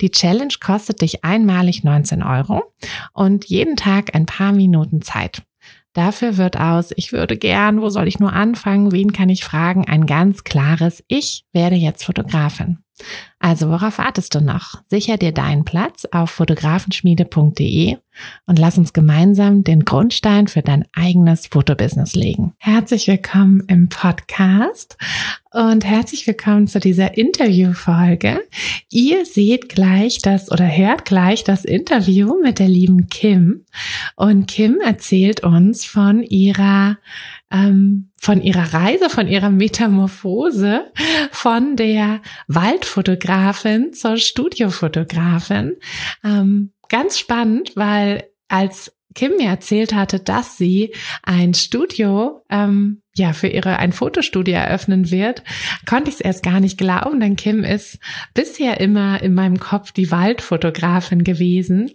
[0.00, 2.62] Die Challenge kostet dich einmalig 19 Euro
[3.12, 5.42] und jeden Tag ein paar Minuten Zeit.
[5.92, 9.86] Dafür wird aus, ich würde gern, wo soll ich nur anfangen, wen kann ich fragen,
[9.86, 12.78] ein ganz klares, ich werde jetzt Fotografin.
[13.38, 14.82] Also worauf wartest du noch?
[14.88, 17.96] Sicher dir deinen Platz auf fotografenschmiede.de
[18.46, 22.54] und lass uns gemeinsam den Grundstein für dein eigenes Fotobusiness legen.
[22.58, 24.96] Herzlich willkommen im Podcast
[25.52, 28.40] und herzlich willkommen zu dieser Interviewfolge.
[28.90, 33.66] Ihr seht gleich das oder hört gleich das Interview mit der lieben Kim
[34.16, 36.96] und Kim erzählt uns von ihrer
[37.52, 40.90] ähm, von ihrer Reise, von ihrer Metamorphose
[41.30, 45.76] von der Waldfotografin zur Studiofotografin.
[46.24, 53.32] Ähm, ganz spannend, weil als Kim mir erzählt hatte, dass sie ein Studio, ähm, ja,
[53.32, 55.42] für ihre, ein Fotostudio eröffnen wird,
[55.88, 57.98] konnte ich es erst gar nicht glauben, denn Kim ist
[58.34, 61.92] bisher immer in meinem Kopf die Waldfotografin gewesen.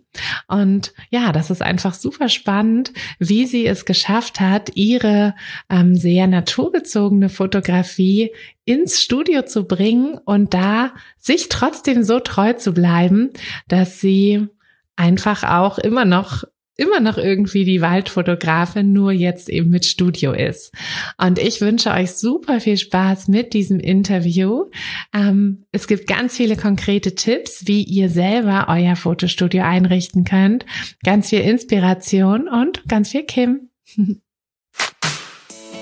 [0.47, 5.35] Und ja, das ist einfach super spannend, wie sie es geschafft hat, ihre
[5.69, 8.31] ähm, sehr naturbezogene Fotografie
[8.66, 13.30] ins Studio zu bringen und da sich trotzdem so treu zu bleiben,
[13.67, 14.47] dass sie
[14.95, 16.44] einfach auch immer noch
[16.82, 20.74] immer noch irgendwie die Waldfotografin, nur jetzt eben mit Studio ist.
[21.18, 24.66] Und ich wünsche euch super viel Spaß mit diesem Interview.
[25.14, 30.66] Ähm, es gibt ganz viele konkrete Tipps, wie ihr selber euer Fotostudio einrichten könnt.
[31.03, 33.70] Ganz viel Inspiration und ganz viel Kim.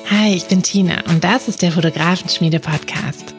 [0.09, 3.38] Hi, ich bin Tina und das ist der Fotografenschmiede Podcast.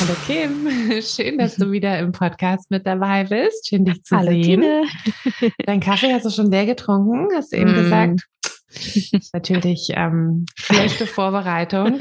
[0.00, 0.68] Hallo Kim,
[1.02, 3.68] schön, dass du wieder im Podcast mit dabei bist.
[3.68, 4.42] Schön, dich zu Hallo, sehen.
[4.60, 4.82] Tine.
[5.66, 7.74] Dein Kaffee hast du schon leer getrunken, hast du eben Mm.
[7.74, 8.20] gesagt.
[9.32, 11.98] Natürlich ähm, schlechte Vorbereitung.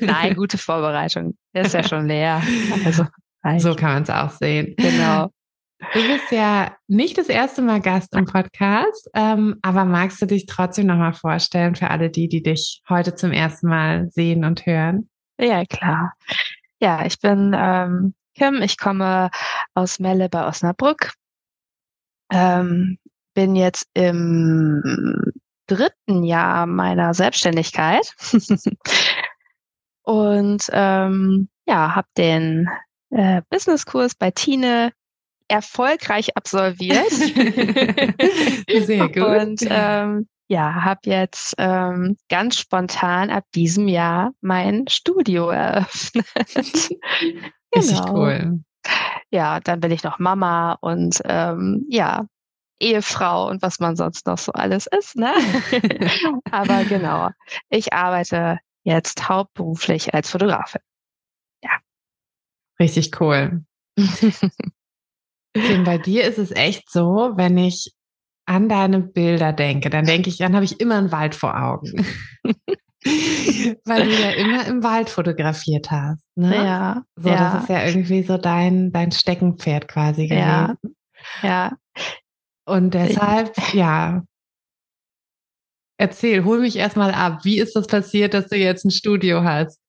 [0.00, 1.36] Nein, gute Vorbereitung.
[1.54, 2.40] Der ist ja schon leer.
[2.84, 3.04] Also,
[3.42, 3.62] reicht.
[3.62, 4.74] So kann man es auch sehen.
[4.76, 5.30] genau.
[5.92, 10.46] Du bist ja nicht das erste Mal Gast im Podcast, ähm, aber magst du dich
[10.46, 15.08] trotzdem nochmal vorstellen für alle die, die dich heute zum ersten Mal sehen und hören?
[15.40, 16.14] Ja, klar.
[16.80, 18.62] Ja, ich bin ähm, Kim.
[18.62, 19.30] Ich komme
[19.74, 21.12] aus Melle bei Osnabrück.
[22.30, 22.98] Ähm,
[23.34, 25.32] bin jetzt im
[25.66, 28.14] dritten Jahr meiner Selbstständigkeit.
[30.02, 32.68] Und ähm, ja, habe den
[33.10, 34.92] äh, Businesskurs bei Tine
[35.48, 37.10] erfolgreich absolviert.
[38.86, 39.18] Sehr gut.
[39.18, 46.26] Und ähm, ja, habe jetzt ähm, ganz spontan ab diesem Jahr mein Studio eröffnet.
[47.74, 48.14] Richtig Genau.
[48.14, 48.60] cool.
[49.30, 52.24] Ja, dann bin ich noch Mama und ähm, ja,
[52.80, 55.34] Ehefrau und was man sonst noch so alles ist, ne?
[56.50, 57.30] Aber genau,
[57.68, 60.80] ich arbeite jetzt hauptberuflich als Fotografin.
[62.80, 63.64] Richtig cool.
[65.54, 67.92] Kim, bei dir ist es echt so, wenn ich
[68.48, 72.06] an deine Bilder denke, dann denke ich, dann habe ich immer einen Wald vor Augen.
[73.84, 76.26] Weil du ja immer im Wald fotografiert hast.
[76.34, 76.56] Ne?
[76.56, 77.52] Ja, So, ja.
[77.52, 80.40] das ist ja irgendwie so dein, dein Steckenpferd quasi gewesen.
[80.40, 80.74] Ja.
[81.42, 81.76] Ja.
[82.64, 84.22] Und deshalb, ja,
[85.98, 87.44] erzähl, hol mich erstmal ab.
[87.44, 89.80] Wie ist das passiert, dass du jetzt ein Studio hast?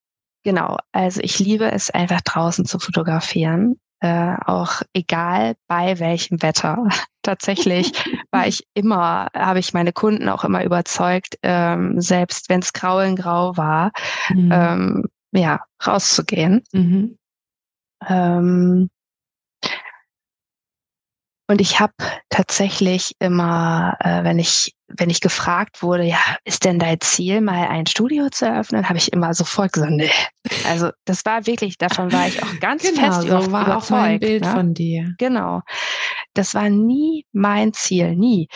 [0.44, 6.88] Genau, also ich liebe es einfach draußen zu fotografieren, äh, auch egal bei welchem Wetter.
[7.22, 7.92] Tatsächlich
[8.30, 13.00] war ich immer, habe ich meine Kunden auch immer überzeugt, ähm, selbst wenn es grau
[13.00, 13.92] in grau war,
[14.30, 14.50] mhm.
[14.52, 16.62] ähm, ja, rauszugehen.
[16.72, 17.18] Mhm.
[18.08, 18.88] Ähm,
[21.46, 21.92] und ich habe
[22.28, 27.68] tatsächlich immer, äh, wenn ich wenn ich gefragt wurde, ja, ist denn dein Ziel, mal
[27.68, 30.10] ein Studio zu eröffnen, habe ich immer sofort gesagt, nee.
[30.66, 33.84] Also das war wirklich, davon war ich auch ganz genau, fest so über, war überzeugt.
[33.84, 34.52] Auch mein Bild ne?
[34.52, 35.14] von dir.
[35.18, 35.62] Genau.
[36.34, 38.48] Das war nie mein Ziel, nie.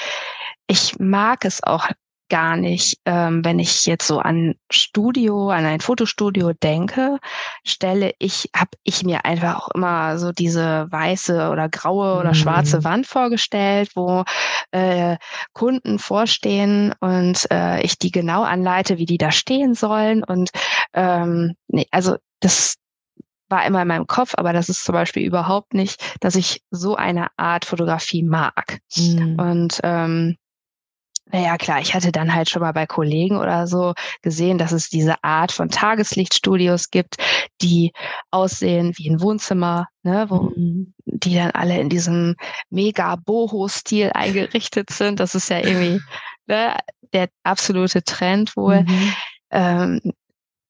[0.66, 1.88] Ich mag es auch
[2.34, 7.20] gar nicht, ähm, wenn ich jetzt so an Studio, an ein Fotostudio denke,
[7.64, 12.34] stelle ich, habe ich mir einfach auch immer so diese weiße oder graue oder mhm.
[12.34, 14.25] schwarze Wand vorgestellt, wo
[14.72, 15.16] äh,
[15.52, 20.25] Kunden vorstehen und äh, ich die genau anleite, wie die da stehen sollen.
[20.25, 20.50] Und
[20.92, 22.78] ähm, nee, also das
[23.48, 26.96] war immer in meinem Kopf, aber das ist zum Beispiel überhaupt nicht, dass ich so
[26.96, 28.80] eine Art Fotografie mag.
[28.96, 29.37] Mhm.
[29.38, 30.37] Und ähm,
[31.32, 34.88] naja, klar, ich hatte dann halt schon mal bei Kollegen oder so gesehen, dass es
[34.88, 37.17] diese Art von Tageslichtstudios gibt,
[37.62, 37.93] die
[38.31, 40.94] aussehen wie ein Wohnzimmer, ne, wo mhm.
[41.06, 42.37] die dann alle in diesem
[42.71, 45.19] mega Boho-Stil eingerichtet sind.
[45.19, 46.00] Das ist ja irgendwie
[46.47, 46.76] ne,
[47.12, 48.82] der absolute Trend wohl.
[48.82, 49.15] Mhm.
[49.50, 50.00] Ähm,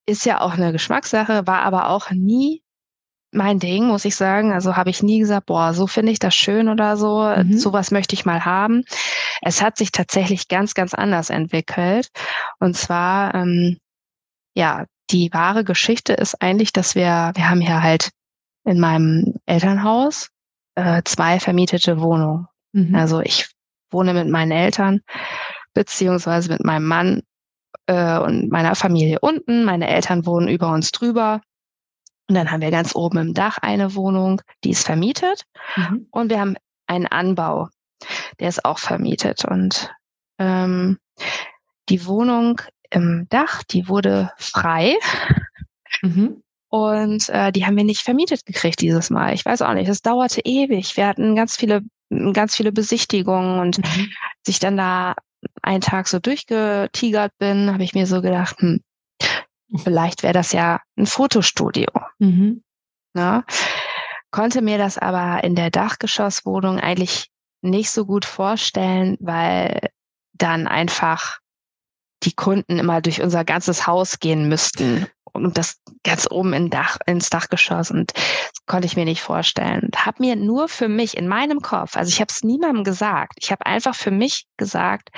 [0.06, 2.63] ist ja auch eine Geschmackssache, war aber auch nie
[3.34, 4.52] mein Ding, muss ich sagen.
[4.52, 7.22] Also habe ich nie gesagt, boah, so finde ich das schön oder so.
[7.22, 7.58] Mhm.
[7.58, 8.84] Sowas möchte ich mal haben.
[9.42, 12.08] Es hat sich tatsächlich ganz, ganz anders entwickelt.
[12.58, 13.78] Und zwar, ähm,
[14.54, 18.10] ja, die wahre Geschichte ist eigentlich, dass wir, wir haben hier halt
[18.64, 20.31] in meinem Elternhaus
[20.75, 22.48] äh, zwei vermietete Wohnungen.
[22.72, 22.94] Mhm.
[22.94, 23.50] Also ich
[23.90, 25.00] wohne mit meinen Eltern
[25.75, 27.22] beziehungsweise mit meinem Mann
[27.86, 29.64] äh, und meiner Familie unten.
[29.64, 31.40] Meine Eltern wohnen über uns drüber.
[32.29, 35.44] Und dann haben wir ganz oben im Dach eine Wohnung, die ist vermietet.
[35.76, 36.06] Mhm.
[36.11, 36.56] Und wir haben
[36.87, 37.69] einen Anbau,
[38.41, 39.44] der ist auch vermietet.
[39.44, 39.91] Und
[40.38, 40.99] ähm,
[41.88, 42.61] die Wohnung
[42.91, 44.97] im Dach, die wurde frei.
[46.03, 46.43] Mhm.
[46.69, 49.35] Und äh, die haben wir nicht vermietet gekriegt dieses Mal.
[49.35, 49.88] Ich weiß auch nicht.
[49.88, 50.97] Es dauerte ewig.
[50.97, 51.82] Wir hatten ganz viele,
[52.32, 54.11] ganz viele Besichtigungen und mhm.
[54.44, 55.15] sich dann da
[55.62, 58.81] einen Tag so durchgetigert bin, habe ich mir so gedacht, hm,
[59.76, 61.88] Vielleicht wäre das ja ein Fotostudio.
[62.19, 62.62] Mhm.
[63.15, 63.44] Ne?
[64.31, 67.31] Konnte mir das aber in der Dachgeschosswohnung eigentlich
[67.62, 69.88] nicht so gut vorstellen, weil
[70.32, 71.38] dann einfach
[72.25, 76.99] die Kunden immer durch unser ganzes Haus gehen müssten und das ganz oben in Dach,
[77.06, 79.91] ins Dachgeschoss und das konnte ich mir nicht vorstellen.
[79.97, 83.50] Habe mir nur für mich in meinem Kopf, also ich habe es niemandem gesagt, ich
[83.50, 85.11] habe einfach für mich gesagt,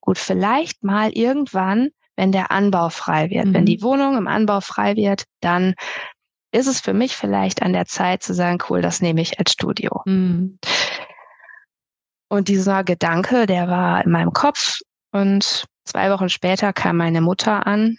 [0.00, 1.90] gut, vielleicht mal irgendwann
[2.22, 3.46] wenn der Anbau frei wird.
[3.46, 3.54] Mhm.
[3.54, 5.74] Wenn die Wohnung im Anbau frei wird, dann
[6.52, 9.50] ist es für mich vielleicht an der Zeit zu sagen, cool, das nehme ich als
[9.50, 10.02] Studio.
[10.04, 10.60] Mhm.
[12.28, 14.78] Und dieser Gedanke, der war in meinem Kopf
[15.10, 17.96] und zwei Wochen später kam meine Mutter an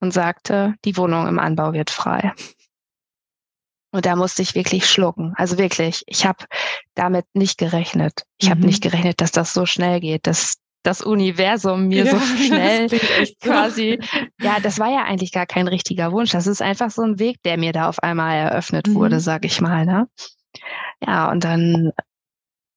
[0.00, 2.32] und sagte, die Wohnung im Anbau wird frei.
[3.90, 5.32] Und da musste ich wirklich schlucken.
[5.36, 6.44] Also wirklich, ich habe
[6.94, 8.22] damit nicht gerechnet.
[8.38, 8.52] Ich mhm.
[8.52, 10.54] habe nicht gerechnet, dass das so schnell geht, dass
[10.86, 12.88] das Universum mir ja, so schnell
[13.40, 13.98] quasi,
[14.40, 16.30] ja, das war ja eigentlich gar kein richtiger Wunsch.
[16.30, 18.94] Das ist einfach so ein Weg, der mir da auf einmal eröffnet mhm.
[18.94, 19.84] wurde, sag ich mal.
[19.84, 20.08] Ne?
[21.04, 21.90] Ja, und dann,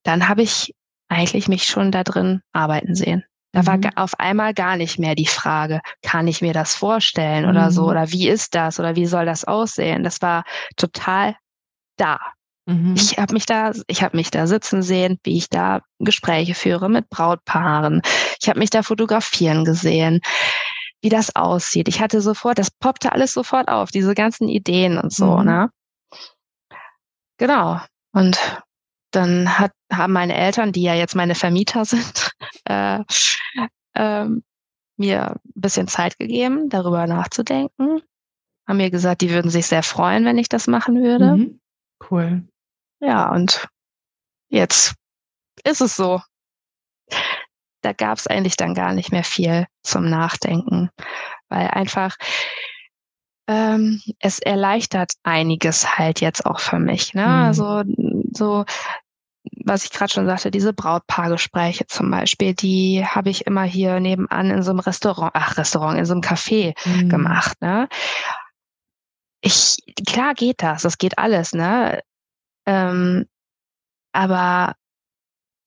[0.03, 0.73] dann habe ich
[1.07, 3.23] eigentlich mich schon da drin arbeiten sehen.
[3.51, 3.89] Da war mhm.
[3.95, 7.71] auf einmal gar nicht mehr die Frage, kann ich mir das vorstellen oder mhm.
[7.71, 10.03] so, oder wie ist das oder wie soll das aussehen?
[10.03, 10.43] Das war
[10.75, 11.35] total
[11.97, 12.19] da.
[12.69, 12.93] Mhm.
[12.95, 16.87] Ich habe mich da, ich habe mich da sitzen sehen, wie ich da Gespräche führe
[16.87, 18.01] mit Brautpaaren.
[18.39, 20.21] Ich habe mich da fotografieren gesehen,
[21.01, 21.87] wie das aussieht.
[21.87, 25.45] Ich hatte sofort, das poppte alles sofort auf, diese ganzen Ideen und so, mhm.
[25.45, 25.69] ne?
[27.37, 27.79] Genau.
[28.11, 28.37] Und
[29.11, 32.31] dann hat, haben meine Eltern, die ja jetzt meine Vermieter sind,
[32.65, 32.99] äh,
[33.95, 34.43] ähm,
[34.95, 38.01] mir ein bisschen Zeit gegeben, darüber nachzudenken.
[38.67, 41.35] Haben mir gesagt, die würden sich sehr freuen, wenn ich das machen würde.
[41.35, 41.59] Mhm.
[42.11, 42.43] Cool.
[42.99, 43.67] Ja, und
[44.49, 44.95] jetzt
[45.63, 46.21] ist es so.
[47.81, 50.89] Da gab es eigentlich dann gar nicht mehr viel zum Nachdenken,
[51.47, 52.17] weil einfach
[53.47, 57.13] ähm, es erleichtert einiges halt jetzt auch für mich.
[57.13, 57.23] Ne?
[57.23, 57.27] Mhm.
[57.27, 57.83] Also
[58.31, 58.65] so,
[59.65, 64.51] was ich gerade schon sagte, diese Brautpaargespräche zum Beispiel, die habe ich immer hier nebenan
[64.51, 67.09] in so einem Restaurant, ach Restaurant, in so einem Café mhm.
[67.09, 67.59] gemacht.
[67.61, 67.87] Ne?
[69.41, 72.01] Ich, klar geht das, das geht alles, ne?
[72.69, 73.25] Ähm,
[74.13, 74.75] aber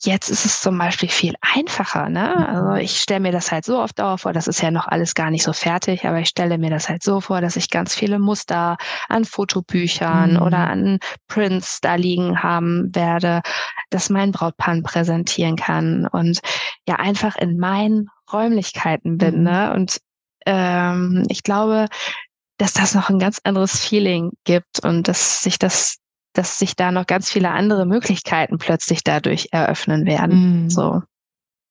[0.05, 2.09] jetzt ist es zum Beispiel viel einfacher.
[2.09, 2.49] Ne?
[2.49, 2.77] Also mhm.
[2.77, 5.31] ich stelle mir das halt so auf Dauer vor, das ist ja noch alles gar
[5.31, 8.19] nicht so fertig, aber ich stelle mir das halt so vor, dass ich ganz viele
[8.19, 8.77] Muster
[9.09, 10.43] an Fotobüchern mhm.
[10.43, 13.43] oder an Prints da liegen haben werde,
[13.91, 16.41] dass mein Brautpaar präsentieren kann und
[16.87, 19.39] ja einfach in meinen Räumlichkeiten bin.
[19.39, 19.43] Mhm.
[19.43, 19.73] Ne?
[19.75, 19.99] Und
[20.47, 21.87] ähm, ich glaube,
[22.59, 26.02] dass das noch ein ganz anderes Feeling gibt und dass sich das
[26.33, 30.62] dass sich da noch ganz viele andere Möglichkeiten plötzlich dadurch eröffnen werden.
[30.62, 30.71] Mhm.
[30.71, 31.03] So,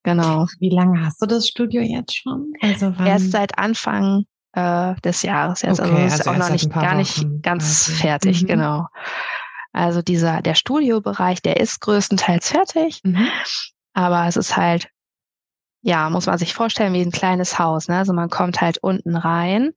[0.04, 0.48] genau.
[0.60, 2.54] Wie lange hast du das Studio jetzt schon?
[2.62, 3.08] Also wann?
[3.08, 5.80] Erst seit Anfang äh, des Jahres jetzt.
[5.80, 8.02] Also okay, also ist also auch noch nicht gar nicht ganz quasi.
[8.02, 8.48] fertig, mhm.
[8.48, 8.88] genau.
[9.74, 13.28] Also dieser der Studiobereich, der ist größtenteils fertig, mhm.
[13.94, 14.90] aber es ist halt
[15.84, 17.88] ja, muss man sich vorstellen wie ein kleines Haus.
[17.88, 17.98] Ne?
[17.98, 19.72] Also man kommt halt unten rein,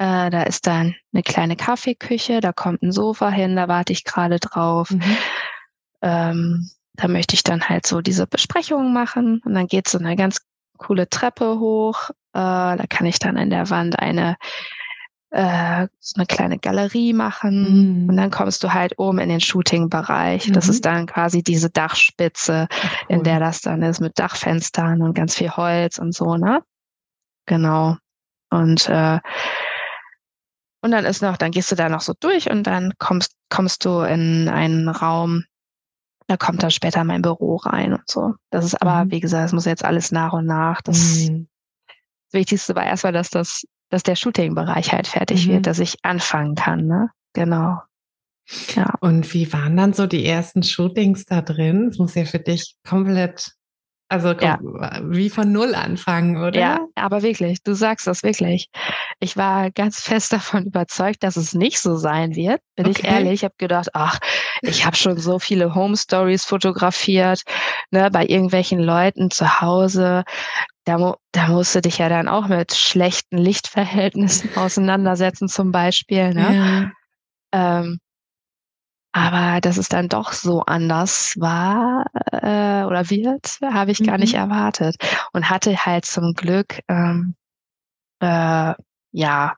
[0.00, 4.04] äh, da ist dann eine kleine Kaffeeküche, da kommt ein Sofa hin, da warte ich
[4.04, 4.90] gerade drauf.
[4.90, 5.16] Mhm.
[6.00, 10.16] Ähm, da möchte ich dann halt so diese Besprechungen machen und dann geht so eine
[10.16, 10.38] ganz
[10.78, 12.08] coole Treppe hoch.
[12.32, 14.38] Äh, da kann ich dann in der Wand eine
[15.32, 18.08] äh, so eine kleine Galerie machen mhm.
[18.08, 20.48] und dann kommst du halt oben in den Shooting-Bereich.
[20.48, 20.52] Mhm.
[20.54, 23.16] Das ist dann quasi diese Dachspitze, cool.
[23.16, 26.62] in der das dann ist mit Dachfenstern und ganz viel Holz und so, ne?
[27.44, 27.98] Genau.
[28.48, 29.20] Und äh,
[30.82, 33.84] und dann ist noch, dann gehst du da noch so durch und dann kommst, kommst
[33.84, 35.44] du in einen Raum,
[36.26, 38.34] da kommt dann später mein Büro rein und so.
[38.50, 39.10] Das ist aber, mhm.
[39.10, 40.80] wie gesagt, das muss jetzt alles nach und nach.
[40.80, 41.48] Das, mhm.
[41.86, 45.52] das Wichtigste war erstmal, dass das, dass der Shooting-Bereich halt fertig mhm.
[45.52, 47.10] wird, dass ich anfangen kann, ne?
[47.32, 47.78] Genau.
[48.74, 48.94] Ja.
[49.00, 51.88] Und wie waren dann so die ersten Shootings da drin?
[51.88, 53.52] Das muss ja für dich komplett
[54.10, 55.00] also komm, ja.
[55.04, 56.58] wie von Null anfangen, oder?
[56.58, 58.68] Ja, aber wirklich, du sagst das wirklich.
[59.20, 62.60] Ich war ganz fest davon überzeugt, dass es nicht so sein wird.
[62.74, 62.98] Bin okay.
[62.98, 64.18] ich ehrlich, ich habe gedacht, ach,
[64.62, 67.42] ich habe schon so viele Home Stories fotografiert,
[67.92, 70.24] ne, bei irgendwelchen Leuten zu Hause.
[70.84, 76.34] Da, da musst du dich ja dann auch mit schlechten Lichtverhältnissen auseinandersetzen, zum Beispiel.
[76.34, 76.92] Ne?
[77.54, 77.80] Ja.
[77.80, 78.00] Ähm,
[79.12, 84.06] aber dass es dann doch so anders war äh, oder wird, habe ich mhm.
[84.06, 84.40] gar nicht mhm.
[84.40, 84.96] erwartet.
[85.32, 87.34] Und hatte halt zum Glück, ähm,
[88.20, 88.74] äh,
[89.12, 89.56] ja,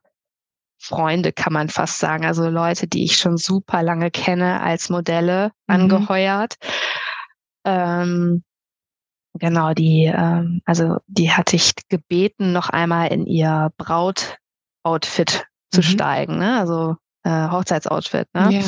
[0.78, 2.24] Freunde kann man fast sagen.
[2.24, 5.74] Also Leute, die ich schon super lange kenne, als Modelle mhm.
[5.74, 6.56] angeheuert.
[7.64, 8.42] Ähm,
[9.34, 15.84] genau, die, ähm, also die hatte ich gebeten, noch einmal in ihr Brautoutfit zu mhm.
[15.84, 16.58] steigen, ne?
[16.58, 18.48] Also äh, Hochzeitsoutfit, ne?
[18.50, 18.60] Ja.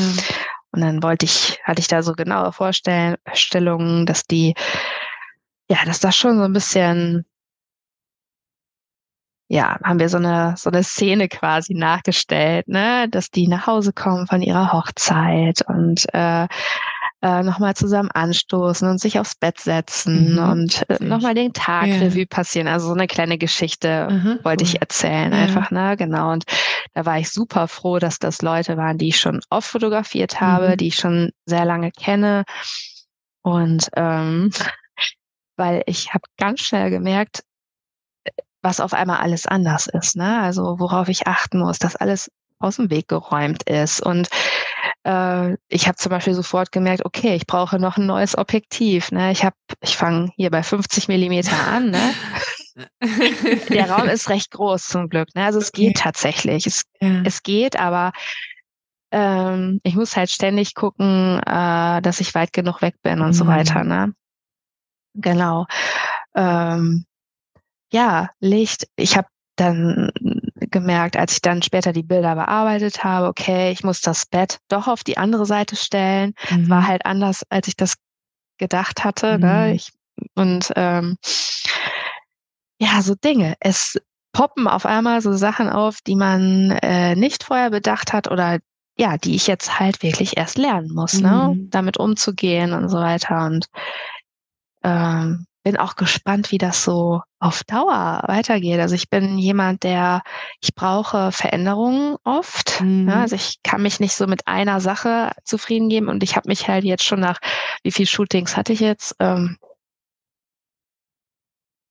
[0.74, 4.54] Und dann wollte ich, hatte ich da so genaue Vorstellungen, dass die,
[5.70, 7.24] ja, dass das schon so ein bisschen,
[9.46, 13.92] ja, haben wir so eine, so eine Szene quasi nachgestellt, ne, dass die nach Hause
[13.92, 16.48] kommen von ihrer Hochzeit und äh,
[17.24, 21.86] äh, nochmal zusammen anstoßen und sich aufs Bett setzen mhm, und äh, nochmal den Tag
[21.86, 21.96] ja.
[21.96, 22.68] Revue passieren.
[22.68, 24.68] Also so eine kleine Geschichte Aha, wollte cool.
[24.68, 25.38] ich erzählen, ja.
[25.38, 25.96] einfach, ne?
[25.96, 26.32] Genau.
[26.32, 26.44] Und
[26.92, 30.72] da war ich super froh, dass das Leute waren, die ich schon oft fotografiert habe,
[30.72, 30.76] mhm.
[30.76, 32.44] die ich schon sehr lange kenne.
[33.40, 34.50] Und ähm,
[35.56, 37.42] weil ich habe ganz schnell gemerkt,
[38.60, 40.14] was auf einmal alles anders ist.
[40.14, 40.42] Ne?
[40.42, 44.28] Also worauf ich achten muss, dass alles aus dem Weg geräumt ist und
[45.04, 49.12] äh, ich habe zum Beispiel sofort gemerkt, okay, ich brauche noch ein neues Objektiv.
[49.12, 49.32] Ne?
[49.32, 51.90] Ich habe, ich fange hier bei 50 Millimeter an.
[51.90, 52.14] Ne?
[53.68, 55.28] Der Raum ist recht groß zum Glück.
[55.34, 55.44] Ne?
[55.44, 55.88] Also es okay.
[55.88, 56.66] geht tatsächlich.
[56.66, 57.22] Es, ja.
[57.24, 58.12] es geht, aber
[59.12, 63.34] ähm, ich muss halt ständig gucken, äh, dass ich weit genug weg bin und mhm.
[63.34, 63.84] so weiter.
[63.84, 64.14] Ne?
[65.14, 65.66] Genau.
[66.34, 67.04] Ähm,
[67.92, 68.88] ja, Licht.
[68.96, 70.10] Ich habe dann
[70.74, 74.88] gemerkt, als ich dann später die Bilder bearbeitet habe, okay, ich muss das Bett doch
[74.88, 76.34] auf die andere Seite stellen.
[76.50, 76.68] Mhm.
[76.68, 77.94] War halt anders, als ich das
[78.58, 79.38] gedacht hatte.
[79.38, 79.46] Ne?
[79.46, 79.52] Mhm.
[79.52, 79.74] Ne?
[79.74, 79.92] Ich,
[80.34, 81.16] und ähm,
[82.78, 83.54] ja, so Dinge.
[83.60, 83.96] Es
[84.32, 88.58] poppen auf einmal so Sachen auf, die man äh, nicht vorher bedacht hat oder
[88.96, 91.50] ja, die ich jetzt halt wirklich erst lernen muss, ne?
[91.54, 91.60] mhm.
[91.62, 91.66] ne?
[91.70, 93.46] damit umzugehen und so weiter.
[93.46, 93.66] Und
[94.82, 98.78] ähm, bin auch gespannt, wie das so auf Dauer weitergeht.
[98.80, 100.22] Also ich bin jemand, der,
[100.60, 102.80] ich brauche Veränderungen oft.
[102.82, 103.08] Mhm.
[103.08, 106.48] Ja, also ich kann mich nicht so mit einer Sache zufrieden geben und ich habe
[106.48, 107.40] mich halt jetzt schon nach,
[107.82, 109.16] wie viel Shootings hatte ich jetzt?
[109.18, 109.56] Ähm,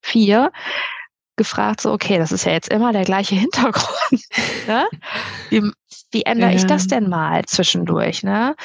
[0.02, 0.52] vier
[1.36, 4.22] gefragt, so, okay, das ist ja jetzt immer der gleiche Hintergrund.
[4.68, 4.88] ne?
[5.50, 5.72] wie,
[6.12, 6.56] wie ändere ja.
[6.56, 8.22] ich das denn mal zwischendurch?
[8.22, 8.56] Ne?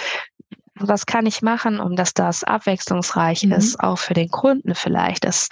[0.81, 3.53] Was kann ich machen, um dass das abwechslungsreich mhm.
[3.53, 5.25] ist, auch für den Kunden vielleicht.
[5.25, 5.49] Das,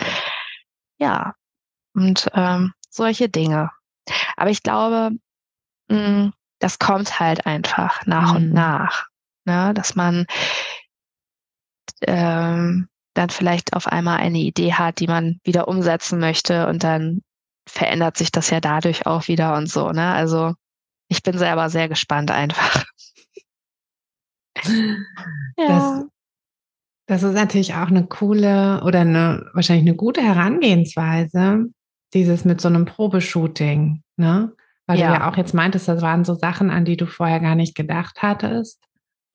[0.98, 1.34] ja,
[1.94, 3.70] und ähm, solche Dinge.
[4.36, 5.10] Aber ich glaube,
[5.88, 8.36] mh, mm, das kommt halt einfach nach mhm.
[8.36, 9.06] und nach,
[9.44, 9.74] ne?
[9.74, 10.26] dass man
[12.02, 17.22] ähm, dann vielleicht auf einmal eine Idee hat, die man wieder umsetzen möchte und dann
[17.68, 20.12] verändert sich das ja dadurch auch wieder und so, ne?
[20.12, 20.54] Also
[21.08, 22.84] ich bin selber sehr gespannt einfach.
[24.64, 25.66] Ja.
[25.68, 26.04] Das,
[27.06, 31.66] das ist natürlich auch eine coole oder eine, wahrscheinlich eine gute Herangehensweise,
[32.14, 34.52] dieses mit so einem Probeshooting, ne?
[34.86, 35.08] Weil ja.
[35.08, 37.74] du ja auch jetzt meintest, das waren so Sachen, an die du vorher gar nicht
[37.74, 38.80] gedacht hattest.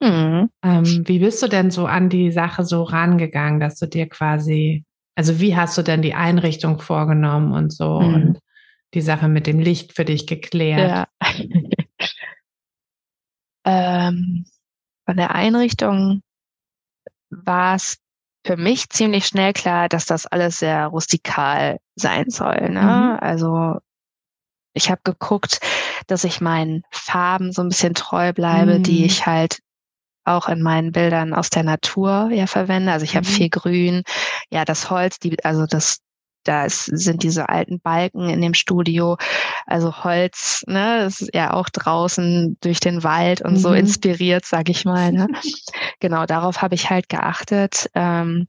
[0.02, 0.50] Mhm.
[0.64, 4.84] Ähm, wie bist du denn so an die Sache so rangegangen, dass du dir quasi,
[5.14, 8.14] also wie hast du denn die Einrichtung vorgenommen und so mhm.
[8.14, 8.38] und
[8.94, 11.08] die Sache mit dem Licht für dich geklärt?
[11.22, 11.38] Ja.
[14.08, 14.44] ähm,
[15.12, 16.22] von der Einrichtung
[17.28, 17.98] war es
[18.46, 22.70] für mich ziemlich schnell klar, dass das alles sehr rustikal sein soll.
[22.70, 22.80] Ne?
[22.80, 23.18] Mhm.
[23.20, 23.76] Also
[24.72, 25.60] ich habe geguckt,
[26.06, 28.84] dass ich meinen Farben so ein bisschen treu bleibe, mhm.
[28.84, 29.58] die ich halt
[30.24, 32.90] auch in meinen Bildern aus der Natur ja verwende.
[32.90, 33.32] Also ich habe mhm.
[33.32, 34.02] viel Grün,
[34.48, 35.98] ja das Holz, die also das
[36.44, 39.16] da ist, sind diese alten Balken in dem Studio,
[39.66, 43.58] also Holz, ne, das ist ja auch draußen durch den Wald und mhm.
[43.58, 45.12] so inspiriert, sag ich mal.
[45.12, 45.28] Ne?
[46.00, 47.88] genau, darauf habe ich halt geachtet.
[47.94, 48.46] Ähm,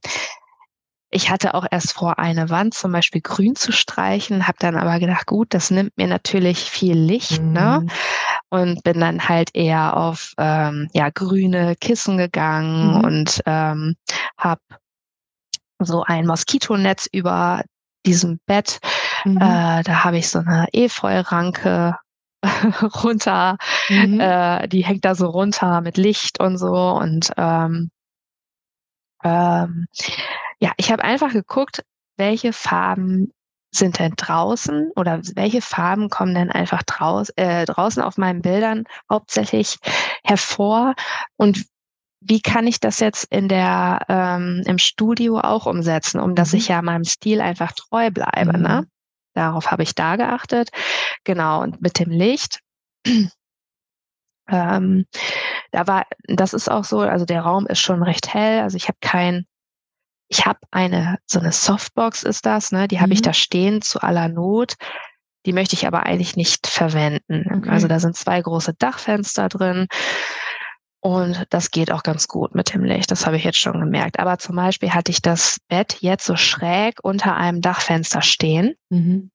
[1.14, 4.98] ich hatte auch erst vor, eine Wand zum Beispiel grün zu streichen, habe dann aber
[4.98, 7.80] gedacht, gut, das nimmt mir natürlich viel Licht, ne?
[7.80, 7.86] mhm.
[7.86, 7.86] ne?
[8.50, 13.04] Und bin dann halt eher auf ähm, ja grüne Kissen gegangen mhm.
[13.04, 13.94] und ähm,
[14.36, 14.60] habe
[15.78, 17.62] so ein Moskitonetz über
[18.06, 18.78] diesem Bett.
[19.24, 19.36] Mhm.
[19.36, 21.96] Äh, da habe ich so eine Efeuranke
[23.02, 23.56] runter,
[23.88, 24.20] mhm.
[24.20, 27.90] äh, die hängt da so runter mit Licht und so und ähm,
[29.22, 29.86] ähm,
[30.60, 31.84] ja, ich habe einfach geguckt,
[32.16, 33.32] welche Farben
[33.74, 38.84] sind denn draußen oder welche Farben kommen denn einfach draus, äh, draußen auf meinen Bildern
[39.10, 39.78] hauptsächlich
[40.22, 40.94] hervor
[41.36, 41.64] und
[42.26, 46.58] wie kann ich das jetzt in der ähm, im Studio auch umsetzen, um dass mhm.
[46.58, 48.52] ich ja meinem Stil einfach treu bleibe.
[48.52, 48.58] Ne?
[48.58, 48.62] Mhm.
[48.62, 48.86] Ne?
[49.34, 50.70] Darauf habe ich da geachtet.
[51.24, 52.60] Genau, und mit dem Licht.
[54.48, 55.06] ähm,
[55.72, 58.60] da war, das ist auch so, also der Raum ist schon recht hell.
[58.60, 59.46] Also ich habe kein
[60.28, 62.88] ich habe eine, so eine Softbox ist das, ne?
[62.88, 63.24] Die habe ich mhm.
[63.24, 64.74] da stehen zu aller Not.
[65.46, 67.44] Die möchte ich aber eigentlich nicht verwenden.
[67.54, 67.68] Okay.
[67.68, 69.86] Also da sind zwei große Dachfenster drin.
[71.04, 73.10] Und das geht auch ganz gut mit dem Licht.
[73.10, 74.18] Das habe ich jetzt schon gemerkt.
[74.18, 78.74] Aber zum Beispiel hatte ich das Bett jetzt so schräg unter einem Dachfenster stehen.
[78.88, 79.30] Mhm.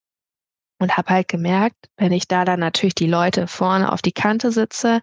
[0.80, 4.52] Und habe halt gemerkt, wenn ich da dann natürlich die Leute vorne auf die Kante
[4.52, 5.02] sitze,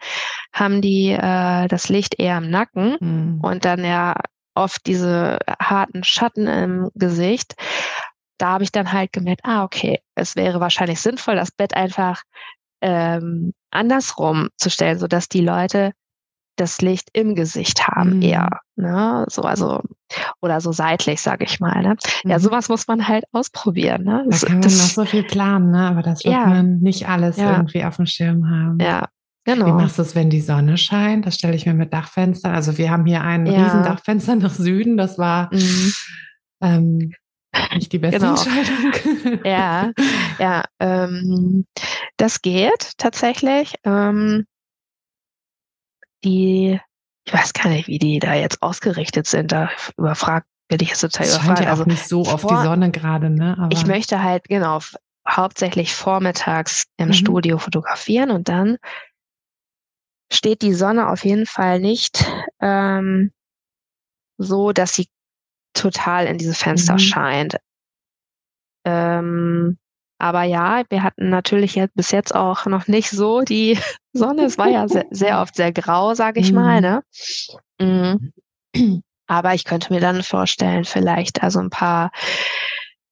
[0.53, 3.41] haben die äh, das Licht eher im Nacken mhm.
[3.43, 4.17] und dann ja
[4.55, 7.55] oft diese harten Schatten im Gesicht.
[8.39, 12.23] Da habe ich dann halt gemerkt, ah, okay, es wäre wahrscheinlich sinnvoll, das Bett einfach
[12.81, 15.93] ähm, andersrum zu stellen, sodass die Leute
[16.57, 18.23] das Licht im Gesicht haben mhm.
[18.23, 18.61] eher.
[18.77, 19.25] Ne?
[19.29, 19.83] So, also,
[20.41, 21.83] oder so seitlich, sage ich mal.
[21.83, 21.97] Ne?
[22.25, 22.31] Mhm.
[22.31, 24.05] Ja, sowas muss man halt ausprobieren.
[24.05, 24.25] Ne?
[24.29, 25.89] Das, da kann man das, noch so viel planen, ne?
[25.89, 26.47] aber das wird ja.
[26.47, 27.57] man nicht alles ja.
[27.57, 28.79] irgendwie auf dem Schirm haben.
[28.81, 29.09] Ja,
[29.47, 29.67] Genau.
[29.67, 31.25] Wie machst du es, wenn die Sonne scheint?
[31.25, 32.51] Das stelle ich mir mit Dachfenster.
[32.51, 33.63] Also wir haben hier ein ja.
[33.63, 34.97] riesen Dachfenster nach Süden.
[34.97, 35.93] Das war mhm.
[36.61, 37.13] ähm,
[37.75, 38.31] nicht die beste genau.
[38.31, 39.41] Entscheidung.
[39.45, 39.93] Ja,
[40.41, 41.65] ja, ähm,
[42.17, 43.75] das geht tatsächlich.
[43.85, 44.47] Ähm,
[46.27, 46.81] die,
[47.25, 49.53] ich weiß gar nicht, wie die da jetzt ausgerichtet sind.
[49.53, 51.61] Da überfragt bin ich jetzt total überfragt.
[51.61, 53.57] Ja also nicht so auf die Sonne gerade, ne?
[53.59, 54.81] Aber ich möchte halt genau
[55.29, 57.13] hauptsächlich vormittags im mhm.
[57.13, 58.79] Studio fotografieren und dann
[60.33, 62.25] steht die Sonne auf jeden Fall nicht
[62.61, 63.33] ähm,
[64.39, 65.09] so, dass sie
[65.73, 66.99] total in diese Fenster mhm.
[66.99, 67.57] scheint.
[68.85, 69.79] Ähm,
[70.19, 73.79] aber ja, wir hatten natürlich jetzt bis jetzt auch noch nicht so die
[74.13, 74.45] Sonne.
[74.45, 76.59] Es war ja sehr, sehr oft sehr grau, sag ich mhm.
[76.59, 76.81] mal.
[76.81, 77.03] Ne?
[77.81, 78.33] Mhm.
[79.27, 82.11] Aber ich könnte mir dann vorstellen, vielleicht also ein paar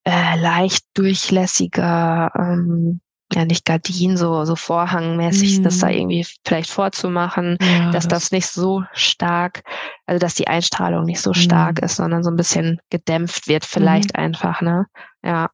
[0.05, 3.01] äh, leicht durchlässige ähm,
[3.33, 5.63] ja nicht Gardinen, so, so vorhangmäßig, mm.
[5.63, 5.95] das da mhm.
[5.95, 9.63] irgendwie vielleicht vorzumachen, ja, dass das, das, nicht so stark,
[10.07, 14.15] also dass die Einstrahlung nicht so stark ist, sondern so ein bisschen gedämpft wird, vielleicht
[14.15, 14.87] einfach, ne?
[15.25, 15.51] Ja.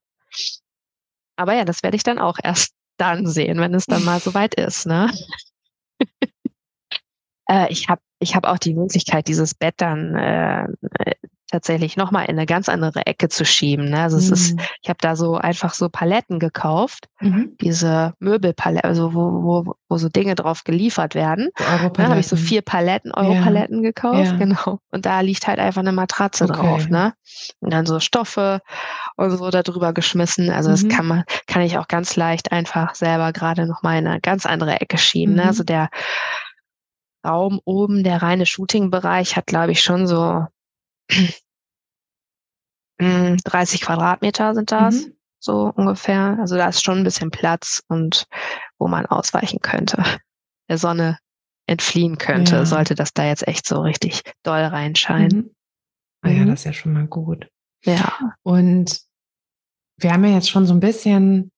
[1.41, 4.55] Aber ja, das werde ich dann auch erst dann sehen, wenn es dann mal soweit
[4.57, 5.11] ist, ne?
[7.49, 10.69] äh, ich habe ich hab auch die Möglichkeit, dieses Bett dann äh,
[11.51, 13.91] tatsächlich nochmal in eine ganz andere Ecke zu schieben.
[13.91, 14.03] Ne?
[14.03, 14.23] Also mhm.
[14.23, 14.63] es ist, mhm.
[14.83, 17.57] ich habe da so einfach so Paletten gekauft, mhm.
[17.61, 21.51] diese Möbelpaletten, also wo, wo, wo so Dinge drauf geliefert werden.
[21.57, 22.09] Da ne?
[22.09, 23.91] habe ich so vier Paletten, Europaletten ja.
[23.91, 24.37] gekauft, ja.
[24.37, 24.79] genau.
[24.91, 26.55] Und da liegt halt einfach eine Matratze okay.
[26.55, 27.15] drauf, ne?
[27.61, 28.61] Und dann so Stoffe
[29.17, 30.51] und so darüber geschmissen.
[30.51, 30.73] Also mhm.
[30.75, 34.47] das kann man, kann ich auch ganz leicht einfach selber gerade nochmal in eine ganz
[34.47, 35.35] andere Ecke schieben.
[35.35, 35.43] Ne?
[35.43, 35.49] Mhm.
[35.49, 35.89] Also der
[37.27, 40.47] Raum oben, der reine Shooting-Bereich hat, glaube ich, schon so
[42.99, 45.15] 30 Quadratmeter sind das, Mhm.
[45.39, 46.37] so ungefähr.
[46.39, 48.27] Also da ist schon ein bisschen Platz und
[48.79, 49.97] wo man ausweichen könnte,
[50.69, 51.19] der Sonne
[51.67, 52.65] entfliehen könnte, Ja.
[52.67, 55.37] sollte das da jetzt echt so richtig doll reinscheinen.
[55.37, 55.51] Mhm.
[56.23, 56.49] Ah ja, Mhm.
[56.49, 57.49] das ist ja schon mal gut.
[57.85, 58.35] Ja.
[58.43, 59.01] Und
[59.97, 61.51] wir haben ja jetzt schon so ein bisschen,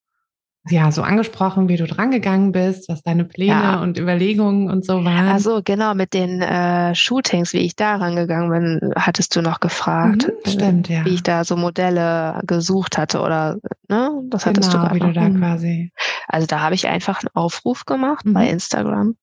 [0.68, 3.80] ja, so angesprochen, wie du drangegangen bist, was deine Pläne Ja.
[3.80, 5.28] und Überlegungen und so waren.
[5.28, 10.28] Also genau, mit den äh, Shootings, wie ich da rangegangen bin, hattest du noch gefragt.
[10.46, 11.04] Mhm, stimmt, ja.
[11.04, 13.56] Wie ich da so Modelle gesucht hatte oder,
[13.88, 14.10] ne?
[14.28, 15.28] Das hattest genau, du wie du gerade da.
[15.30, 15.38] Mhm.
[15.40, 15.92] quasi.
[16.28, 18.32] Also da habe ich einfach einen Aufruf gemacht Mhm.
[18.34, 19.16] bei Instagram.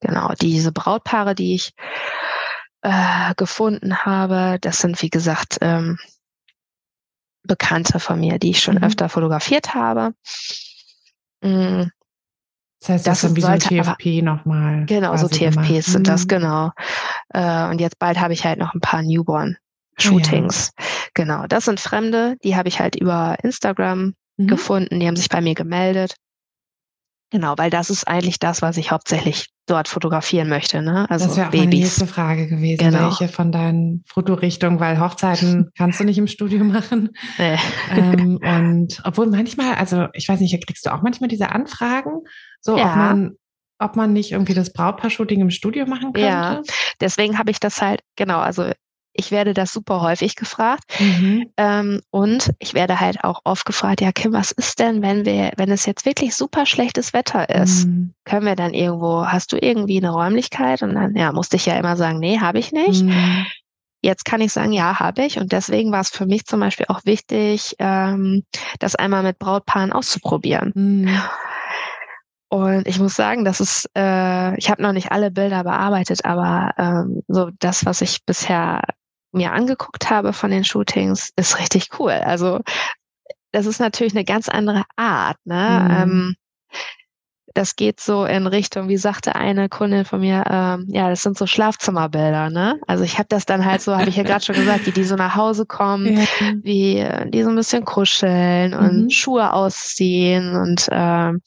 [0.00, 1.74] Genau, diese Brautpaare, die ich
[2.82, 5.96] äh, gefunden habe, das sind wie gesagt ähm,
[7.44, 8.82] Bekannte von mir, die ich schon Mhm.
[8.84, 10.14] öfter fotografiert habe.
[11.42, 11.84] Mm,
[12.80, 14.86] Das heißt, das, Das ist wie so ein TFP nochmal.
[14.86, 15.84] Genau, so TFPs gemacht.
[15.84, 16.28] sind das, Mhm.
[16.28, 16.70] genau.
[17.32, 20.72] Äh, und jetzt bald habe ich halt noch ein paar Newborn-Shootings.
[21.14, 24.46] Genau, das sind Fremde, die habe ich halt über Instagram Mhm.
[24.46, 26.16] gefunden, die haben sich bei mir gemeldet.
[27.32, 31.06] Genau, weil das ist eigentlich das, was ich hauptsächlich dort fotografieren möchte, ne?
[31.08, 31.80] Also das wäre auch meine Babys.
[31.80, 32.78] nächste Frage gewesen.
[32.78, 33.06] Genau.
[33.06, 37.10] Welche von deinen Fotorichtungen, weil Hochzeiten kannst du nicht im Studio machen.
[37.38, 37.56] Äh,
[37.90, 42.20] ähm, und obwohl manchmal, also ich weiß nicht, kriegst du auch manchmal diese Anfragen,
[42.60, 42.94] so ob Ja.
[42.96, 43.32] man,
[43.78, 46.20] ob man nicht irgendwie das Brautpaar-Shooting im Studio machen könnte.
[46.28, 46.60] Ja.
[47.00, 48.70] deswegen habe ich das halt, genau, also
[49.14, 50.84] ich werde das super häufig gefragt.
[50.98, 51.50] Mhm.
[51.56, 55.52] Ähm, und ich werde halt auch oft gefragt, ja, Kim, was ist denn, wenn wir,
[55.56, 57.86] wenn es jetzt wirklich super schlechtes Wetter ist?
[57.86, 58.14] Mhm.
[58.24, 60.82] Können wir dann irgendwo, hast du irgendwie eine Räumlichkeit?
[60.82, 63.04] Und dann, ja, musste ich ja immer sagen, nee, habe ich nicht.
[63.04, 63.46] Mhm.
[64.00, 65.38] Jetzt kann ich sagen, ja, habe ich.
[65.38, 68.44] Und deswegen war es für mich zum Beispiel auch wichtig, ähm,
[68.80, 70.72] das einmal mit Brautpaaren auszuprobieren.
[70.74, 71.20] Mhm.
[72.48, 76.74] Und ich muss sagen, das ist, äh, ich habe noch nicht alle Bilder bearbeitet, aber
[76.76, 78.82] ähm, so das, was ich bisher
[79.32, 82.12] mir angeguckt habe von den Shootings, ist richtig cool.
[82.12, 82.60] Also
[83.52, 85.36] das ist natürlich eine ganz andere Art.
[85.44, 85.80] Ne?
[85.84, 85.90] Mhm.
[85.94, 86.36] Ähm,
[87.54, 91.36] das geht so in Richtung, wie sagte eine Kundin von mir, ähm, ja, das sind
[91.36, 92.48] so Schlafzimmerbilder.
[92.48, 92.80] Ne?
[92.86, 95.04] Also ich habe das dann halt so, habe ich ja gerade schon gesagt, wie die
[95.04, 96.24] so nach Hause kommen, Ja.
[96.62, 99.10] wie äh, die so ein bisschen kuscheln und Mhm.
[99.10, 101.42] Schuhe ausziehen und ähm,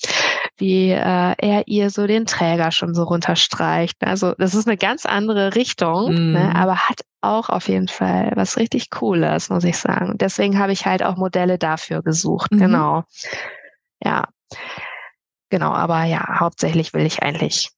[0.57, 3.97] wie äh, er ihr so den Träger schon so runterstreicht.
[4.01, 6.31] Also das ist eine ganz andere Richtung, Mhm.
[6.33, 10.17] ne, aber hat auch auf jeden Fall was richtig Cooles, muss ich sagen.
[10.17, 12.51] Deswegen habe ich halt auch Modelle dafür gesucht.
[12.51, 12.59] Mhm.
[12.59, 13.03] Genau.
[14.03, 14.25] Ja.
[15.49, 17.69] Genau, aber ja, hauptsächlich will ich eigentlich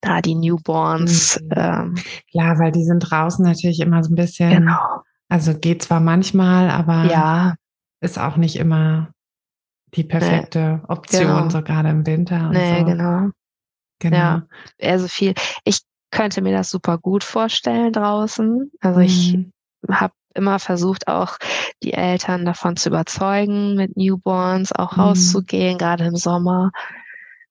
[0.00, 1.40] da die Newborns.
[1.42, 1.48] Mhm.
[1.56, 1.94] Ähm,
[2.30, 5.02] Klar, weil die sind draußen natürlich immer so ein bisschen, genau.
[5.28, 7.54] also geht zwar manchmal, aber Ja,
[8.00, 9.08] ist auch nicht immer
[9.94, 11.50] die perfekte Option, Genau.
[11.50, 12.84] so gerade im Winter und nee, so.
[12.84, 13.30] genau.
[14.00, 14.16] Genau.
[14.16, 14.46] Ja.
[14.82, 15.34] Also viel.
[15.64, 18.70] Ich könnte mir das super gut vorstellen draußen.
[18.80, 19.52] Also ich Mhm.
[19.90, 21.38] habe immer versucht, auch
[21.82, 25.02] die Eltern davon zu überzeugen, mit Newborns auch Mhm.
[25.02, 26.72] rauszugehen, gerade im Sommer.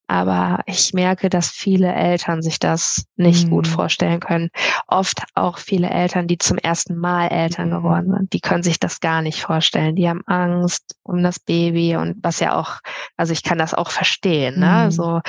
[0.07, 3.71] Aber ich merke, dass viele Eltern sich das nicht gut Mhm.
[3.71, 4.49] vorstellen können.
[4.87, 7.73] Oft auch viele Eltern, die zum ersten Mal Eltern Mhm.
[7.73, 9.95] geworden sind, die können sich das gar nicht vorstellen.
[9.95, 12.79] Die haben Angst um das Baby und was ja auch,
[13.17, 14.85] also ich kann das auch verstehen, ne?
[14.85, 14.91] Mhm.
[14.91, 15.21] So,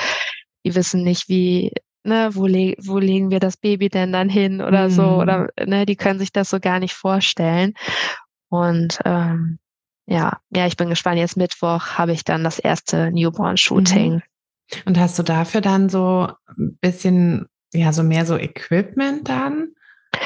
[0.65, 1.71] die wissen nicht, wie,
[2.03, 5.19] ne, wo, le wo legen wir das Baby denn dann hin oder so, Mhm.
[5.19, 7.73] oder, ne, die können sich das so gar nicht vorstellen.
[8.49, 9.59] Und ähm,
[10.05, 11.17] ja, ja, ich bin gespannt.
[11.17, 14.21] Jetzt Mittwoch habe ich dann das erste Newborn-Shooting.
[14.85, 19.69] Und hast du dafür dann so ein bisschen, ja, so mehr so Equipment dann?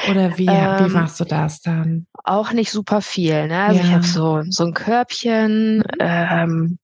[0.08, 2.06] Oder wie, wie Ähm, machst du das dann?
[2.24, 3.62] Auch nicht super viel, ne?
[3.62, 3.92] Also ich Ja.
[3.94, 5.82] habe so, so ein Körbchen, Mhm.
[6.00, 6.78] ähm,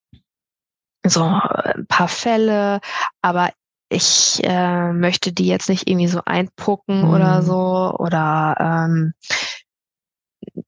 [1.06, 2.80] so ein paar Fälle,
[3.22, 3.50] aber
[3.88, 7.46] ich äh, möchte die jetzt nicht irgendwie so einpucken oder Mhm.
[7.46, 9.14] so oder ähm,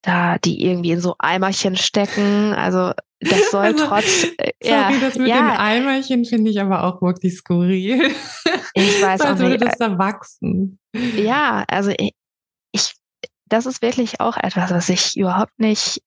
[0.02, 2.54] da die irgendwie in so Eimerchen stecken.
[2.54, 6.84] Also das soll Also, trotz äh, Sorry, das mit den ja, Eimerchen finde ich aber
[6.84, 8.10] auch wirklich skurril.
[8.74, 10.78] Ich weiß so, auch als würde nicht, das da wachsen.
[11.16, 12.12] ja, also ich,
[12.72, 12.94] ich
[13.46, 16.00] das ist wirklich auch etwas, was ich überhaupt nicht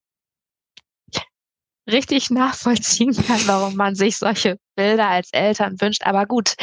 [1.90, 6.06] richtig nachvollziehen kann, warum man sich solche Bilder als Eltern wünscht.
[6.06, 6.56] Aber gut,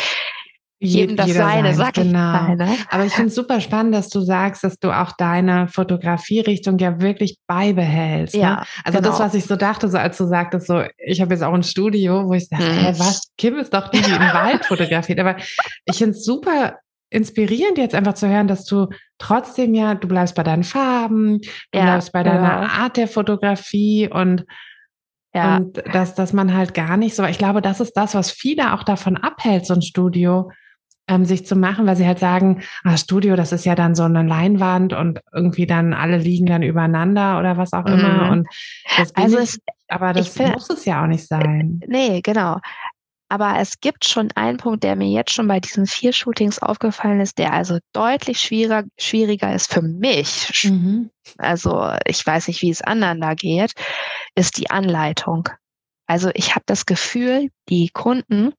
[0.83, 2.19] jedem das jeder seine, sag ich genau.
[2.19, 2.57] mal.
[2.57, 2.69] Ne?
[2.91, 7.01] Aber ich finde es super spannend, dass du sagst, dass du auch deine Fotografierichtung ja
[7.01, 8.35] wirklich beibehältst.
[8.35, 8.41] Ne?
[8.41, 9.25] Ja, Also das, genau.
[9.27, 12.27] was ich so dachte, so als du sagtest, so ich habe jetzt auch ein Studio,
[12.27, 12.79] wo ich dachte, Hm.
[12.79, 13.31] hä, was?
[13.37, 15.21] Kim ist doch die, die im Wald fotografiert.
[15.21, 15.37] Aber
[15.85, 16.77] ich finde es super
[17.11, 18.87] inspirierend jetzt einfach zu hören, dass du
[19.19, 21.41] trotzdem ja, du bleibst bei deinen Farben,
[21.73, 22.73] du Ja, bleibst bei deiner genau.
[22.83, 24.45] Art der Fotografie und
[25.35, 28.31] Ja, und dass, dass man halt gar nicht so, ich glaube, das ist das, was
[28.31, 30.51] viele auch davon abhält, so ein Studio
[31.11, 34.05] ähm, sich zu machen, weil sie halt sagen, ah, Studio, das ist ja dann so
[34.05, 38.25] eine Leinwand und irgendwie dann alle liegen dann übereinander oder was auch immer.
[38.25, 38.31] Mhm.
[38.31, 38.49] Und
[38.97, 41.81] das Also ich, es, aber das find- muss es ja auch nicht sein.
[41.87, 42.59] nee, genau.
[43.33, 47.21] Aber es gibt schon einen Punkt, der mir jetzt schon bei diesen vier Shootings aufgefallen
[47.21, 50.65] ist, der also deutlich schwieriger, schwieriger ist für mich.
[50.65, 51.11] Mhm.
[51.39, 53.73] Also ich weiß nicht, wie es anderen da geht,
[54.35, 55.49] ist die Anleitung.
[56.09, 58.53] Also ich habe das Gefühl, die Kunden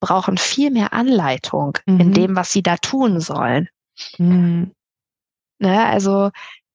[0.00, 2.12] brauchen viel mehr Anleitung in Mhm.
[2.12, 3.68] dem, was sie da tun sollen.
[4.18, 4.72] Mhm.
[5.58, 5.86] Ne?
[5.86, 6.30] Also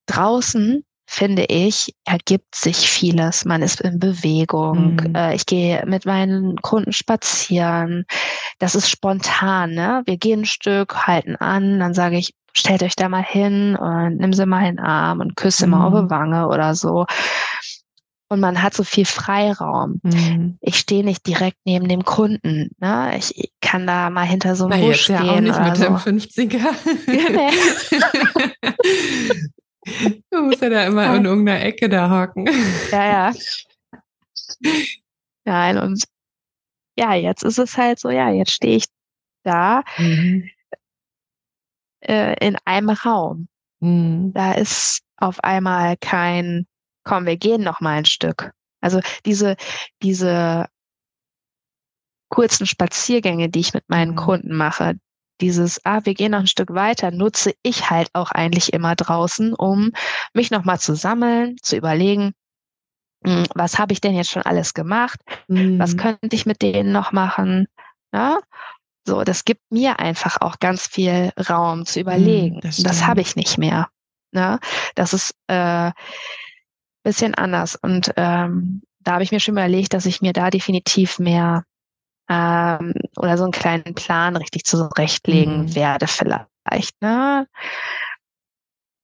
[0.08, 3.44] draußen finde ich, ergibt sich vieles.
[3.46, 4.96] Man ist in Bewegung.
[4.96, 5.16] Mhm.
[5.16, 8.06] Äh, ich gehe mit meinen Kunden spazieren.
[8.60, 9.74] Das ist spontan.
[9.74, 10.04] Ne?
[10.06, 14.18] Wir gehen ein Stück, halten an, dann sage ich, stellt euch da mal hin und
[14.18, 16.06] nimm sie mal in den Arm und küsse mal auf Mhm.
[16.06, 17.06] die Wange oder so.
[18.32, 20.00] Und man hat so viel Freiraum.
[20.04, 20.58] Mhm.
[20.62, 22.70] Ich stehe nicht direkt neben dem Kunden.
[22.80, 23.18] Ne?
[23.18, 25.84] Ich kann da mal hinter so einem Busch ja auch stehen nicht mit so.
[25.84, 27.12] dem 50er.
[30.32, 32.48] du musst ja da immer in irgendeiner Ecke da hocken.
[32.90, 33.34] Ja, ja.
[35.44, 36.06] Nein, und
[36.98, 38.86] ja, jetzt ist es halt so, ja, jetzt stehe ich
[39.44, 40.50] da Mhm.
[42.00, 43.50] äh, in einem Raum.
[43.82, 44.32] Mhm.
[44.34, 46.66] Da ist auf einmal kein,
[47.04, 48.52] komm, wir gehen noch mal ein Stück.
[48.82, 49.56] Also diese,
[50.02, 50.68] diese
[52.30, 54.16] kurzen Spaziergänge, die ich mit meinen Mhm.
[54.16, 54.96] Kunden mache,
[55.42, 59.54] dieses, ah, wir gehen noch ein Stück weiter, nutze ich halt auch eigentlich immer draußen,
[59.54, 59.92] um
[60.34, 62.34] mich noch mal zu sammeln, zu überlegen,
[63.26, 65.20] hm, was habe ich denn jetzt schon alles gemacht?
[65.78, 65.98] Was Mhm.
[65.98, 67.68] könnte ich mit denen noch machen?
[68.14, 68.40] Ja?
[69.08, 72.62] So, das gibt mir einfach auch ganz viel Raum zu überlegen.
[72.62, 73.08] das Und das stimmt.
[73.08, 73.90] habe ich nicht mehr.
[74.32, 74.60] Ne?
[74.96, 75.92] Das ist äh,
[77.04, 77.76] bisschen anders.
[77.76, 81.64] Und ähm, da habe ich mir schon überlegt, dass ich mir da definitiv mehr
[82.30, 85.76] ähm, oder so einen kleinen Plan richtig zurechtlegen Mhm.
[85.76, 87.02] werde, vielleicht.
[87.02, 87.48] Ne?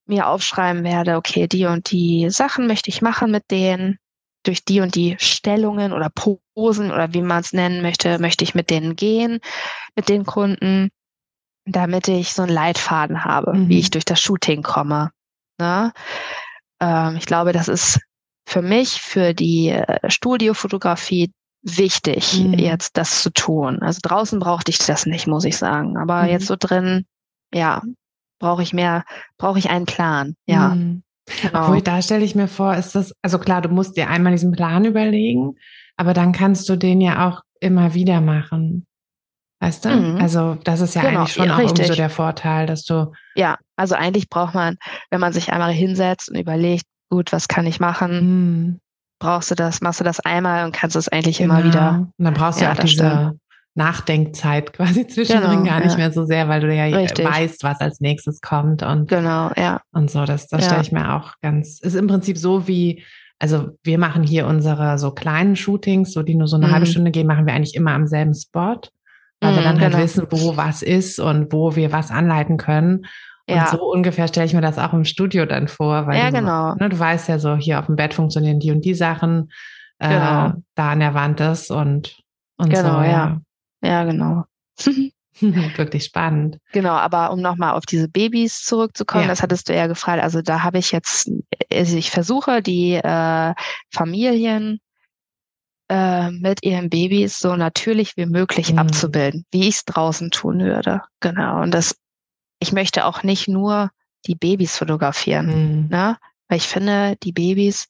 [0.06, 3.98] Mir aufschreiben werde, okay, die und die Sachen möchte ich machen mit denen
[4.44, 8.56] durch die und die Stellungen oder Posen oder wie man es nennen möchte, möchte ich
[8.56, 9.40] mit denen gehen,
[9.96, 10.90] mit den Kunden,
[11.66, 13.68] damit ich so einen Leitfaden habe, Mhm.
[13.70, 15.12] wie ich durch das Shooting komme.
[15.60, 15.92] Ne?
[16.80, 18.00] Ähm, ich glaube, das ist
[18.48, 21.32] für mich, für die äh, Studiofotografie
[21.64, 22.54] wichtig, Mhm.
[22.60, 23.80] jetzt das zu tun.
[23.82, 25.98] Also draußen brauchte ich das nicht, muss ich sagen.
[25.98, 26.30] Aber Mhm.
[26.30, 27.06] jetzt so drin,
[27.54, 27.82] ja,
[28.40, 29.04] brauche ich mehr,
[29.38, 30.36] brauche ich einen Plan.
[30.46, 31.04] Ja, Mhm.
[31.42, 31.64] genau.
[31.64, 34.52] Obwohl, da stelle ich mir vor, ist das, also klar, du musst dir einmal diesen
[34.52, 35.56] Plan überlegen,
[35.98, 38.86] aber dann kannst du den ja auch immer wieder machen.
[39.60, 39.90] Weißt du?
[39.90, 40.22] Mhm.
[40.22, 43.58] Also, das ist ja Genau, eigentlich schon ja, auch so der Vorteil, dass du, Ja,
[43.76, 44.76] also eigentlich braucht man,
[45.10, 48.70] wenn man sich einmal hinsetzt und überlegt, gut, was kann ich machen?
[48.72, 48.76] mh,
[49.20, 51.56] Brauchst du das, machst du das einmal und kannst es eigentlich genau.
[51.56, 51.90] immer wieder.
[52.18, 53.34] Und dann brauchst du Ja, auch diese
[53.74, 55.98] Nachdenkzeit quasi zwischendrin Genau, gar nicht ja.
[55.98, 57.26] mehr so sehr, weil du ja Richtig.
[57.26, 59.82] weißt, was als nächstes kommt und Genau, ja.
[59.92, 63.04] Und so, das, das stelle ich mir auch ganz, ist im Prinzip so wie,
[63.40, 66.72] also wir machen hier unsere so kleinen Shootings, so die nur so eine Mhm.
[66.72, 68.80] halbe Stunde gehen, machen wir eigentlich immer am selben Spot,
[69.42, 70.04] weil wir Mhm, dann halt genau.
[70.04, 73.06] wissen, wo was ist und wo wir was anleiten können.
[73.50, 73.68] Und Ja.
[73.68, 76.76] so ungefähr stelle ich mir das auch im Studio dann vor, weil Ja, du, genau.
[76.76, 79.50] ne, du weißt ja so, hier auf dem Bett funktionieren die und die Sachen,
[80.00, 80.54] äh, Genau.
[80.76, 82.18] da an der Wand ist und,
[82.58, 83.38] und Genau, so, ja.
[83.82, 84.44] Ja, genau.
[85.40, 86.58] Wirklich spannend.
[86.74, 89.30] Genau, aber um nochmal auf diese Babys zurückzukommen, Ja.
[89.30, 90.22] das hattest du ja gefragt.
[90.24, 91.30] Also da habe ich jetzt,
[91.72, 93.54] also ich versuche die äh,
[93.94, 94.80] Familien
[95.90, 98.80] äh, mit ihren Babys so natürlich wie möglich Mhm.
[98.80, 101.02] abzubilden, wie ich es draußen tun würde.
[101.20, 101.62] Genau.
[101.62, 101.96] Und das,
[102.60, 103.90] ich möchte auch nicht nur
[104.26, 105.46] die Babys fotografieren,
[105.84, 105.88] Mhm.
[105.90, 106.18] ne?
[106.50, 107.88] Weil ich finde, die Babys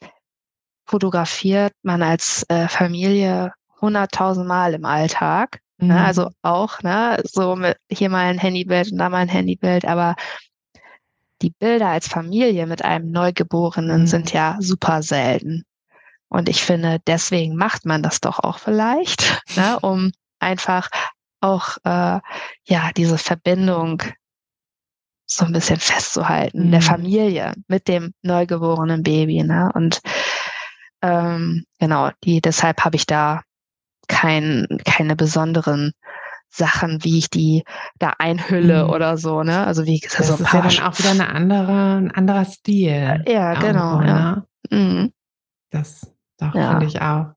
[0.87, 5.59] fotografiert man als äh, Familie hunderttausend Mal im Alltag.
[5.77, 5.87] Mhm.
[5.89, 6.03] Ne?
[6.03, 10.15] Also auch, ne, so mit hier mal ein Handybild und da mal ein Handybild, aber
[11.43, 14.07] die Bilder als Familie mit einem Neugeborenen Mhm.
[14.07, 15.63] sind ja super selten.
[16.29, 20.89] Und ich finde, deswegen macht man das doch auch vielleicht, ne, um einfach
[21.41, 22.19] auch äh,
[22.65, 24.01] ja diese Verbindung
[25.25, 26.85] so ein bisschen festzuhalten, der Mhm.
[26.85, 29.69] Familie mit dem neugeborenen Baby, ne?
[29.73, 29.99] Und
[31.01, 33.41] ähm, genau, die deshalb habe ich da
[34.07, 35.91] kein, keine besonderen
[36.49, 37.63] Sachen, wie ich die
[37.99, 38.89] da einhülle Mhm.
[38.89, 39.67] oder so, ne?
[39.67, 42.45] Also wie gesagt, das so ist ja paar dann auch wieder eine andere, ein anderer
[42.45, 43.23] Stil.
[43.27, 44.31] Ja, genau, irgendwo, ja.
[44.31, 44.45] ne?
[44.71, 45.13] Mhm.
[45.71, 46.71] Das doch, Ja.
[46.71, 47.27] finde ich auch.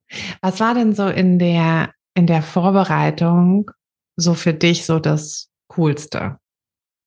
[0.43, 3.71] Was war denn so in der, in der Vorbereitung
[4.17, 6.39] so für dich so das Coolste?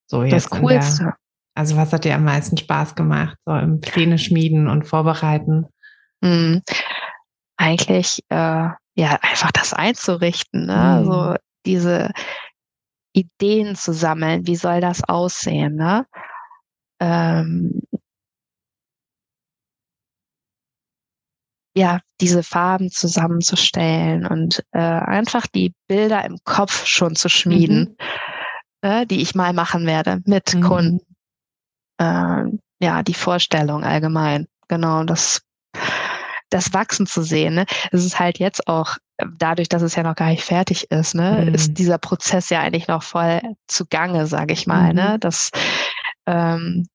[0.08, 1.04] So Das jetzt in Coolste.
[1.04, 1.18] Der,
[1.56, 3.38] also was hat dir am meisten Spaß gemacht?
[3.46, 5.68] So im Pläne schmieden und vorbereiten?
[6.22, 6.62] Mhm.
[7.58, 10.74] Eigentlich, äh, ja, einfach das einzurichten, ne?
[10.74, 11.12] Mhm.
[11.12, 12.12] Also diese,
[13.14, 16.06] Ideen zu sammeln, wie soll das aussehen, ne?
[17.00, 17.82] Ähm,
[21.76, 27.98] ja, diese Farben zusammenzustellen und äh, einfach die Bilder im Kopf schon zu schmieden,
[28.84, 28.90] mhm.
[28.90, 30.62] äh, die ich mal machen werde mit mhm.
[30.62, 31.16] Kunden.
[31.98, 32.44] Äh,
[32.80, 34.48] ja, die Vorstellung allgemein.
[34.68, 35.42] Genau, das,
[36.50, 37.56] das Wachsen zu sehen.
[37.56, 37.66] Ne?
[37.92, 38.98] Es ist halt jetzt auch,
[39.38, 41.54] dadurch, dass es ja noch gar nicht fertig ist, ne, mhm.
[41.54, 44.94] ist dieser Prozess ja eigentlich noch voll zugange, sage ich mal.
[44.94, 45.14] Ne?
[45.16, 45.20] Mhm.
[45.20, 45.50] Das
[46.26, 46.88] ähm,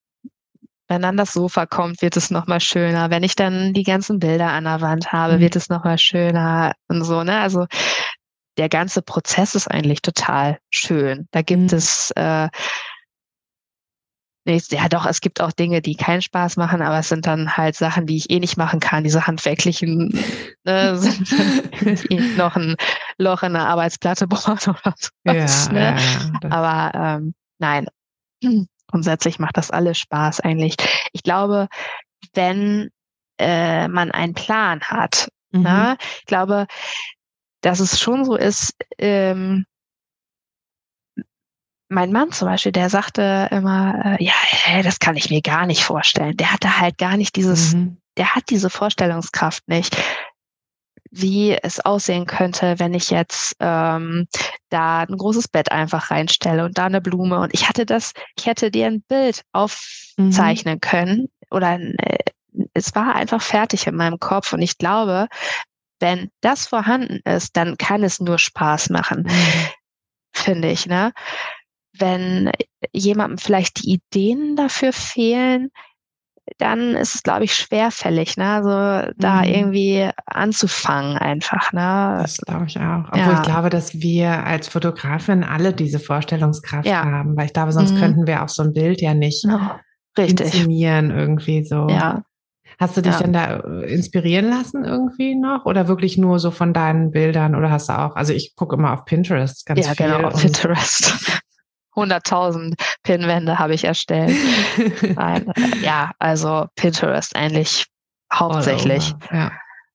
[0.88, 3.11] wenn dann das Sofa kommt, wird es nochmal schöner.
[3.11, 5.40] Wenn ich dann die ganzen Bilder an der Wand habe, mhm.
[5.40, 7.38] wird es nochmal schöner und so, ne?
[7.40, 7.66] Also
[8.57, 11.29] der ganze Prozess ist eigentlich total schön.
[11.31, 11.79] Da gibt mhm.
[11.79, 12.48] es äh,
[14.46, 17.77] ja doch, es gibt auch Dinge, die keinen Spaß machen, aber es sind dann halt
[17.77, 19.05] Sachen, die ich eh nicht machen kann.
[19.05, 20.18] Diese handwerklichen
[20.64, 22.77] ne, sind noch ein
[23.18, 25.11] Loch in der Arbeitsplatte bohren oder so.
[25.24, 25.33] Ja,
[25.72, 25.96] ne?
[26.42, 27.88] ja, aber ähm, nein,
[28.90, 30.77] grundsätzlich macht das alles Spaß eigentlich.
[31.12, 31.68] Ich glaube,
[32.35, 32.90] wenn
[33.38, 35.62] äh, man einen Plan hat, mhm.
[35.62, 36.66] na, ne, ich glaube,
[37.61, 39.66] dass es schon so ist, ähm,
[41.90, 45.64] mein Mann zum Beispiel, der sagte immer, äh, ja, hey, das kann ich mir gar
[45.64, 46.37] nicht vorstellen.
[46.37, 47.98] Der hatte halt gar nicht dieses, mhm.
[48.18, 49.96] der hat diese Vorstellungskraft nicht
[51.10, 54.26] wie es aussehen könnte, wenn ich jetzt ähm,
[54.68, 57.40] da ein großes Bett einfach reinstelle und da eine Blume.
[57.40, 60.80] Und ich hatte das, ich hätte dir ein Bild aufzeichnen mhm.
[60.80, 62.18] können oder äh,
[62.74, 64.52] es war einfach fertig in meinem Kopf.
[64.52, 65.28] Und ich glaube,
[66.00, 69.68] wenn das vorhanden ist, dann kann es nur Spaß machen, mhm.
[70.32, 70.86] finde ich.
[70.86, 71.12] Ne?
[71.92, 72.50] Wenn
[72.92, 75.70] jemandem vielleicht die Ideen dafür fehlen,
[76.58, 78.48] dann ist es, glaube ich, schwerfällig, ne?
[78.48, 79.48] Also da mhm.
[79.48, 82.18] irgendwie anzufangen einfach, ne?
[82.22, 83.04] Das glaube ich auch.
[83.08, 83.40] Obwohl ja.
[83.40, 87.04] ich glaube, dass wir als Fotografin alle diese Vorstellungskraft ja.
[87.04, 87.98] haben, weil ich glaube, sonst mhm.
[87.98, 91.88] könnten wir auch so ein Bild ja nicht oh, inszenieren irgendwie so.
[91.88, 92.22] Ja.
[92.78, 93.18] Hast du dich ja.
[93.20, 97.70] denn da äh, inspirieren lassen irgendwie noch oder wirklich nur so von deinen Bildern oder
[97.70, 100.06] hast du auch, also ich gucke immer auf Pinterest ganz ja, viel.
[100.06, 101.42] Ja, genau, auf Pinterest.
[101.98, 104.37] 100.000 Pinwände habe ich erstellt.
[105.16, 107.87] Nein, ja, also Pinterest eigentlich
[108.32, 109.14] hauptsächlich.
[109.32, 109.52] Ja.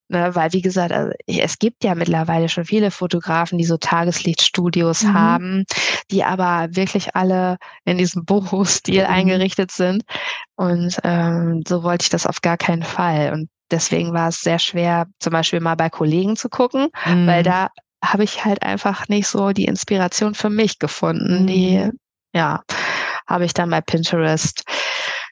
[0.09, 5.03] Ne, weil, wie gesagt, also es gibt ja mittlerweile schon viele Fotografen, die so Tageslichtstudios
[5.03, 5.13] mhm.
[5.13, 5.63] haben,
[6.11, 9.09] die aber wirklich alle in diesem Boho-Stil mhm.
[9.09, 10.03] eingerichtet sind.
[10.55, 13.33] Und ähm, so wollte ich das auf gar keinen Fall.
[13.33, 17.25] Und deswegen war es sehr schwer, zum Beispiel mal bei Kollegen zu gucken, mhm.
[17.25, 17.69] weil da
[18.03, 21.43] habe ich halt einfach nicht so die Inspiration für mich gefunden.
[21.43, 21.47] Mhm.
[21.47, 21.89] Die,
[22.33, 22.61] ja,
[23.27, 24.63] habe ich dann bei Pinterest.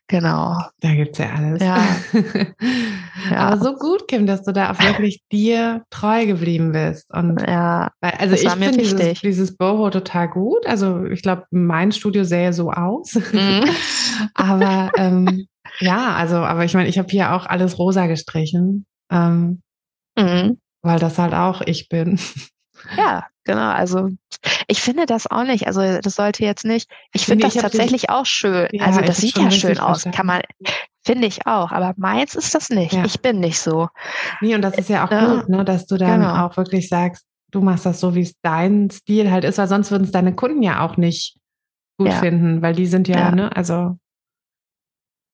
[0.08, 0.58] Genau.
[0.82, 1.62] Da gibt's ja alles.
[1.62, 1.86] Ja.
[3.32, 3.38] ja.
[3.38, 7.10] Aber so gut, Kim, dass du da auch wirklich dir treu geblieben bist.
[7.14, 10.66] Und ja, weil, also ich finde dieses, dieses Boho total gut.
[10.68, 13.16] Also ich glaube, mein Studio sähe so aus.
[13.32, 13.64] Mhm.
[14.34, 15.48] aber ähm,
[15.80, 18.86] ja, also, aber ich meine, ich habe hier auch alles rosa gestrichen.
[19.10, 19.62] Ähm,
[20.18, 20.58] mhm.
[20.82, 22.20] Weil das halt auch ich bin.
[22.98, 23.70] Ja, genau.
[23.70, 24.10] Also
[24.68, 25.68] ich finde das auch nicht.
[25.68, 26.90] Also das sollte jetzt nicht.
[27.14, 28.68] Ich finde das tatsächlich auch schön.
[28.72, 30.06] Ja, also das sieht ja schön aus.
[30.12, 30.42] Kann man,
[31.06, 31.72] finde ich auch.
[31.72, 32.94] Aber meins ist das nicht.
[32.94, 33.06] Ja.
[33.06, 33.90] Ich bin nicht so.
[34.42, 36.46] Nee, und das ist ja auch äh, gut, ne, dass du dann genau.
[36.46, 39.92] auch wirklich sagst, du machst das so, wie es dein Stil halt ist, weil sonst
[39.92, 41.38] würden es deine Kunden ja auch nicht
[41.98, 42.20] gut ja.
[42.20, 43.98] finden, weil die sind ja, ja, ne, also.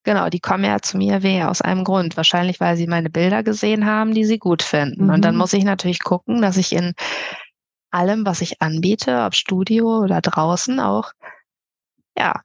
[0.07, 2.15] Genau, die kommen ja zu mir weh aus einem Grund.
[2.15, 5.07] Wahrscheinlich, weil sie meine Bilder gesehen haben, die sie gut finden.
[5.07, 5.09] Mhm.
[5.09, 5.39] Und dann mhm.
[5.39, 6.93] muss ich natürlich gucken, dass ich in
[7.91, 11.11] allem, was ich anbiete, ob Studio oder draußen auch,
[12.17, 12.39] ja,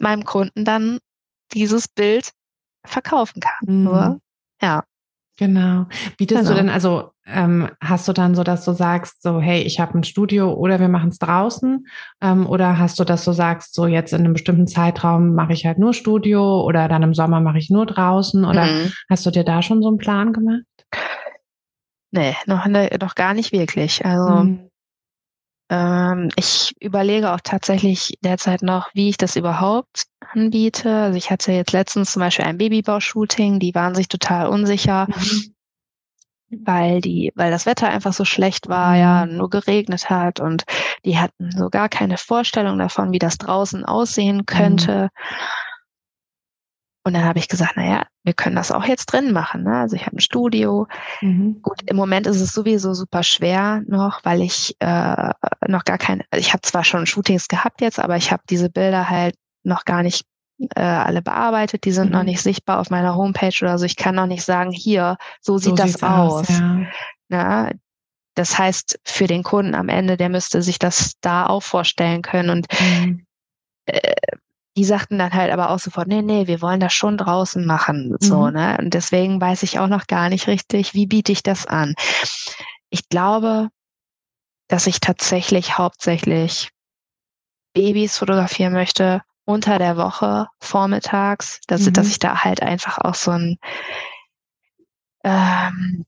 [0.00, 0.98] meinem Kunden dann
[1.52, 2.32] dieses Bild
[2.84, 3.76] verkaufen kann.
[3.76, 3.82] Mhm.
[3.84, 4.20] Nur,
[4.60, 4.82] ja.
[5.36, 5.86] Genau.
[6.16, 6.50] Bietest genau.
[6.50, 9.98] du denn, also ähm, hast du dann so, dass du sagst, so, hey, ich habe
[9.98, 11.86] ein Studio oder wir machen es draußen?
[12.22, 15.66] Ähm, oder hast du, dass du sagst, so jetzt in einem bestimmten Zeitraum mache ich
[15.66, 18.44] halt nur Studio oder dann im Sommer mache ich nur draußen?
[18.44, 18.92] Oder mhm.
[19.10, 20.62] hast du dir da schon so einen Plan gemacht?
[22.10, 24.04] Nee, noch, noch gar nicht wirklich.
[24.06, 24.70] Also mhm.
[25.70, 30.90] ähm, ich überlege auch tatsächlich derzeit noch, wie ich das überhaupt anbiete.
[30.90, 35.08] Also ich hatte jetzt letztens zum Beispiel ein Babybau-Shooting, die waren sich total unsicher.
[35.08, 35.54] Mhm
[36.50, 39.36] weil die, weil das Wetter einfach so schlecht war, ja, mhm.
[39.36, 40.64] nur geregnet hat und
[41.04, 45.04] die hatten so gar keine Vorstellung davon, wie das draußen aussehen könnte.
[45.04, 45.46] Mhm.
[47.04, 49.62] Und dann habe ich gesagt, naja, wir können das auch jetzt drin machen.
[49.62, 49.78] Ne?
[49.78, 50.86] Also ich habe ein Studio.
[51.22, 51.62] Mhm.
[51.62, 55.30] Gut, im Moment ist es sowieso super schwer noch, weil ich äh,
[55.66, 59.08] noch gar keine, ich habe zwar schon Shootings gehabt jetzt, aber ich habe diese Bilder
[59.08, 60.26] halt noch gar nicht
[60.74, 62.12] äh, alle bearbeitet, die sind mhm.
[62.12, 63.84] noch nicht sichtbar auf meiner Homepage oder so.
[63.84, 66.48] Ich kann noch nicht sagen, hier, so sieht so das aus.
[66.48, 66.86] aus ja.
[67.28, 67.70] Na,
[68.34, 72.50] das heißt, für den Kunden am Ende, der müsste sich das da auch vorstellen können.
[72.50, 73.26] Und mhm.
[73.86, 74.14] äh,
[74.76, 78.16] die sagten dann halt aber auch sofort, nee, nee, wir wollen das schon draußen machen.
[78.20, 78.52] So, mhm.
[78.52, 78.78] ne?
[78.78, 81.94] Und deswegen weiß ich auch noch gar nicht richtig, wie biete ich das an.
[82.90, 83.70] Ich glaube,
[84.68, 86.70] dass ich tatsächlich hauptsächlich
[87.74, 91.94] Babys fotografieren möchte unter der Woche, vormittags, dass, mhm.
[91.94, 93.56] dass ich da halt einfach auch so ein
[95.24, 96.04] ähm,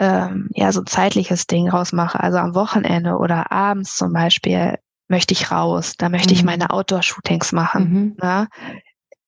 [0.00, 2.18] ähm, ja so ein zeitliches Ding rausmache.
[2.18, 6.40] Also am Wochenende oder abends zum Beispiel möchte ich raus, da möchte mhm.
[6.40, 7.92] ich meine Outdoor-Shootings machen.
[7.92, 8.16] Mhm.
[8.22, 8.48] Ne?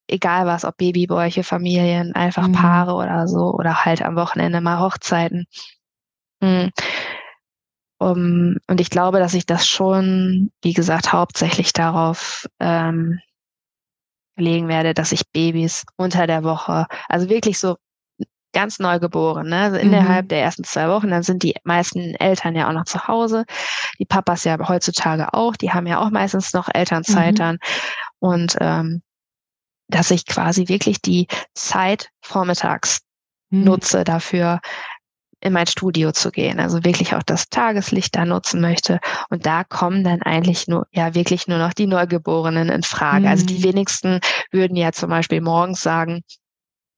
[0.07, 2.53] Egal was, ob Babybäuche, Familien, einfach mhm.
[2.53, 5.44] Paare oder so, oder halt am Wochenende mal Hochzeiten.
[8.01, 13.18] Um, und ich glaube, dass ich das schon, wie gesagt, hauptsächlich darauf ähm,
[14.36, 17.76] legen werde, dass ich Babys unter der Woche, also wirklich so
[18.53, 19.62] ganz neugeboren, ne?
[19.62, 20.28] Also innerhalb mhm.
[20.28, 23.44] der ersten zwei Wochen, dann sind die meisten Eltern ja auch noch zu Hause.
[23.99, 27.38] Die Papas ja heutzutage auch, die haben ja auch meistens noch Elternzeit mhm.
[27.38, 27.59] dann.
[28.20, 29.03] Und ähm,
[29.88, 33.01] dass ich quasi wirklich die Zeit vormittags
[33.51, 33.64] mhm.
[33.64, 34.61] nutze dafür,
[35.41, 38.99] in mein Studio zu gehen, also wirklich auch das Tageslicht da nutzen möchte.
[39.30, 43.20] Und da kommen dann eigentlich nur, ja, wirklich nur noch die Neugeborenen in Frage.
[43.20, 43.28] Mhm.
[43.28, 43.64] Also die mhm.
[43.64, 44.20] wenigsten
[44.51, 46.22] würden ja zum Beispiel morgens sagen,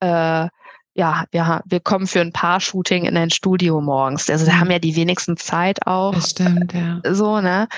[0.00, 0.48] äh,
[0.94, 4.28] ja, wir, wir kommen für ein Paar-Shooting in ein Studio morgens.
[4.28, 4.72] Also da haben mhm.
[4.72, 6.14] ja die wenigsten Zeit auch.
[6.14, 7.00] Das stimmt, ja.
[7.12, 7.68] So, ne?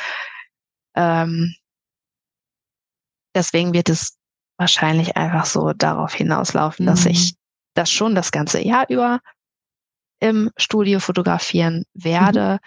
[0.94, 1.54] Ähm,
[3.34, 4.16] deswegen wird es
[4.58, 6.90] wahrscheinlich einfach so darauf hinauslaufen, mhm.
[6.90, 7.34] dass ich
[7.74, 9.20] das schon das ganze Jahr über
[10.22, 12.58] im Studio fotografieren werde, mhm.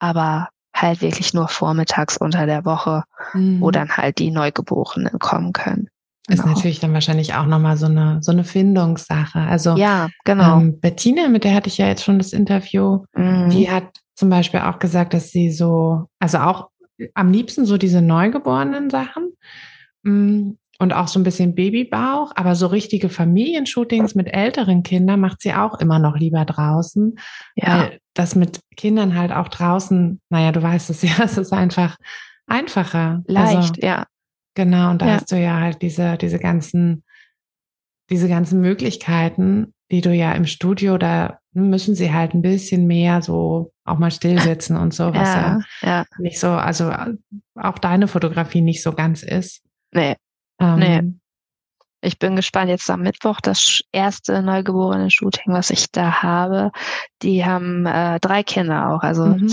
[0.00, 3.60] aber halt wirklich nur vormittags unter der Woche, mhm.
[3.60, 5.88] wo dann halt die Neugeborenen kommen können.
[6.26, 6.42] Genau.
[6.42, 9.38] Ist natürlich dann wahrscheinlich auch nochmal so eine, so eine Findungssache.
[9.38, 10.58] Also ja, genau.
[10.58, 13.50] Ähm, Bettina, mit der hatte ich ja jetzt schon das Interview, mhm.
[13.50, 13.84] die hat
[14.16, 16.70] zum Beispiel auch gesagt, dass sie so, also auch
[17.14, 19.32] am liebsten so diese neugeborenen Sachen
[20.02, 25.40] mm, und auch so ein bisschen Babybauch, aber so richtige Familienshootings mit älteren Kindern macht
[25.40, 27.16] sie auch immer noch lieber draußen.
[27.54, 27.78] Ja.
[27.78, 31.96] Weil das mit Kindern halt auch draußen, naja, du weißt es ja, es ist einfach
[32.46, 33.22] einfacher.
[33.26, 34.06] Leicht, also, ja.
[34.54, 35.14] Genau, und da ja.
[35.14, 37.04] hast du ja halt diese, diese ganzen,
[38.10, 43.22] diese ganzen Möglichkeiten, die du ja im Studio, da müssen sie halt ein bisschen mehr
[43.22, 46.04] so auch mal still sitzen und so, was ja, ja, ja.
[46.18, 46.92] nicht so, also
[47.54, 49.62] auch deine Fotografie nicht so ganz ist.
[49.92, 50.16] Nee.
[50.64, 51.12] Ähm, nee.
[52.00, 52.68] Ich bin gespannt.
[52.68, 56.70] Jetzt am Mittwoch das erste neugeborene Shooting, was ich da habe.
[57.22, 59.02] Die haben äh, drei Kinder auch.
[59.02, 59.48] Also mhm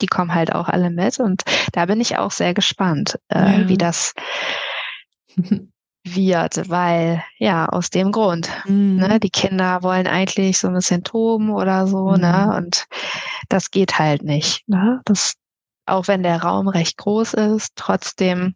[0.00, 3.68] die kommen halt auch alle mit und da bin ich auch sehr gespannt, äh, ja.
[3.68, 4.14] wie das
[6.04, 8.96] wird, weil ja, aus dem Grund, mhm.
[8.96, 12.20] ne, die Kinder wollen eigentlich so ein bisschen toben oder so, ne, mhm.
[12.20, 12.86] ne, und
[13.48, 15.34] das geht halt nicht, ne, das,
[15.86, 18.54] auch wenn der Raum recht groß ist, trotzdem,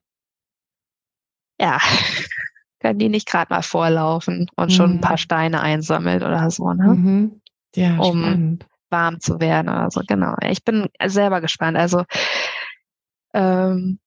[1.63, 1.79] ja,
[2.81, 4.75] können die nicht gerade mal vorlaufen und mhm.
[4.75, 5.19] schon ein paar mhm.
[5.19, 7.41] Steine einsammeln oder so, ne, mhm.
[7.75, 10.03] ja, um, spannend warm zu werden oder so.
[10.07, 10.37] Genau.
[10.47, 11.77] Ich bin selber gespannt.
[11.77, 12.05] Also
[13.35, 13.99] ähm,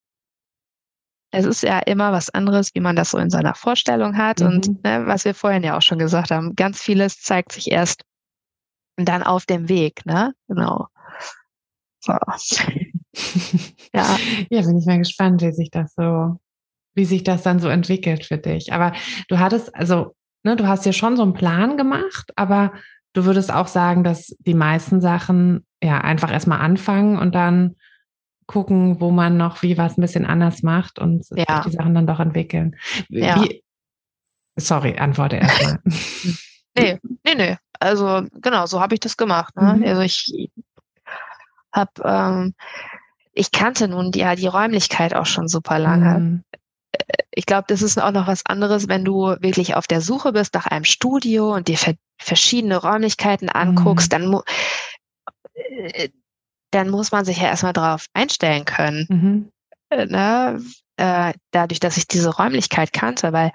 [1.32, 4.40] es ist ja immer was anderes, wie man das so in seiner Vorstellung hat.
[4.40, 4.46] Mhm.
[4.46, 8.04] Und ne, was wir vorhin ja auch schon gesagt haben, ganz vieles zeigt sich erst
[8.96, 10.32] dann auf dem Weg, ne?
[10.48, 10.86] Genau.
[12.00, 12.12] So.
[13.92, 14.16] ja.
[14.48, 16.38] Ja, bin ich mal gespannt, wie sich das so,
[16.96, 18.72] wie sich das dann so entwickelt für dich.
[18.72, 18.92] Aber
[19.28, 22.72] du hattest, also, ne, du hast ja schon so einen Plan gemacht, aber
[23.16, 27.76] Du würdest auch sagen, dass die meisten Sachen ja einfach erstmal anfangen und dann
[28.44, 31.62] gucken, wo man noch wie was ein bisschen anders macht und ja.
[31.64, 32.76] die Sachen dann doch entwickeln.
[33.08, 33.42] Ja.
[33.42, 33.64] Wie,
[34.56, 35.78] sorry, antworte erstmal.
[36.76, 37.56] nee, nee, nee.
[37.80, 39.56] Also genau, so habe ich das gemacht.
[39.56, 39.76] Ne?
[39.78, 39.84] Mhm.
[39.84, 40.50] Also ich
[41.72, 42.54] habe, ähm,
[43.32, 46.18] ich kannte nun ja die Räumlichkeit auch schon super lange.
[46.18, 46.44] Mhm
[47.30, 50.54] ich glaube, das ist auch noch was anderes, wenn du wirklich auf der Suche bist
[50.54, 51.78] nach einem Studio und dir
[52.18, 54.32] verschiedene Räumlichkeiten anguckst, mhm.
[54.32, 54.40] dann,
[55.54, 56.08] äh,
[56.70, 59.06] dann muss man sich ja erstmal darauf einstellen können.
[59.08, 59.52] Mhm.
[59.90, 60.62] Äh, ne?
[60.96, 63.52] Äh, dadurch, dass ich diese Räumlichkeit kannte, weil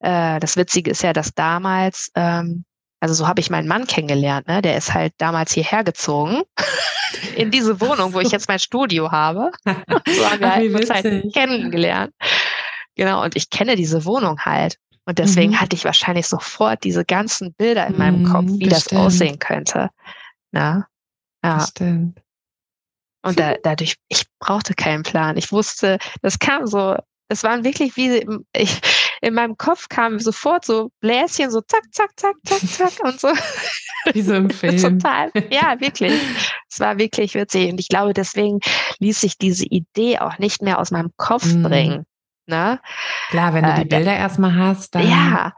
[0.00, 2.64] äh, das Witzige ist ja, dass damals, ähm,
[2.98, 4.60] also so habe ich meinen Mann kennengelernt, ne?
[4.60, 6.42] der ist halt damals hierher gezogen
[7.36, 9.52] in diese Wohnung, wo ich jetzt mein Studio habe.
[9.64, 12.12] so haben wir halt uns halt kennengelernt.
[13.00, 14.76] Genau, und ich kenne diese Wohnung halt.
[15.06, 15.60] Und deswegen mhm.
[15.62, 19.38] hatte ich wahrscheinlich sofort diese ganzen Bilder in meinem Kopf, mhm, wie das, das aussehen
[19.38, 19.88] könnte.
[20.52, 20.86] Na?
[21.42, 21.56] Ja.
[21.56, 22.20] Das stimmt.
[23.22, 25.38] Und da, dadurch, ich brauchte keinen Plan.
[25.38, 26.94] Ich wusste, das kam so,
[27.28, 28.22] es waren wirklich wie,
[28.54, 28.80] ich,
[29.22, 33.28] in meinem Kopf kamen sofort so Bläschen, so zack, zack, zack, zack, zack und so.
[34.12, 35.00] Wie so im Film.
[35.00, 35.30] Total.
[35.50, 36.12] Ja, wirklich.
[36.68, 37.72] Es war wirklich witzig.
[37.72, 38.60] Und ich glaube, deswegen
[38.98, 41.62] ließ sich diese Idee auch nicht mehr aus meinem Kopf mm.
[41.62, 42.06] bringen.
[42.50, 42.80] Ne?
[43.30, 45.08] Klar, wenn du die äh, Bilder erstmal hast, dann.
[45.08, 45.54] Ja,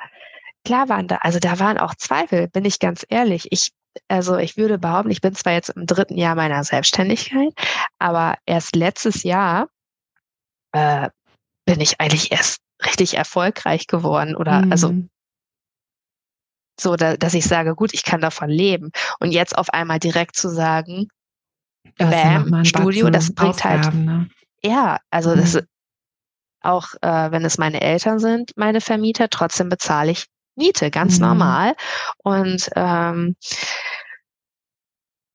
[0.64, 3.48] klar waren da, also da waren auch Zweifel, bin ich ganz ehrlich.
[3.50, 3.72] Ich
[4.08, 7.52] also ich würde behaupten, ich bin zwar jetzt im dritten Jahr meiner Selbstständigkeit,
[7.98, 9.68] aber erst letztes Jahr
[10.72, 11.10] äh,
[11.66, 14.72] bin ich eigentlich erst richtig erfolgreich geworden oder also mhm.
[14.72, 15.08] also
[16.80, 18.90] so, da, dass ich sage, gut, ich kann davon leben.
[19.20, 21.08] Und jetzt auf einmal direkt zu sagen,
[21.98, 24.20] das Bam, Studio, das bringt halt Ausgaben, halt.
[24.20, 24.28] Ne?
[24.64, 25.40] Ja, also mhm.
[25.40, 25.62] das
[26.62, 31.26] auch äh, wenn es meine Eltern sind, meine Vermieter, trotzdem bezahle ich Miete, ganz mhm.
[31.26, 31.76] normal.
[32.18, 33.36] Und ähm,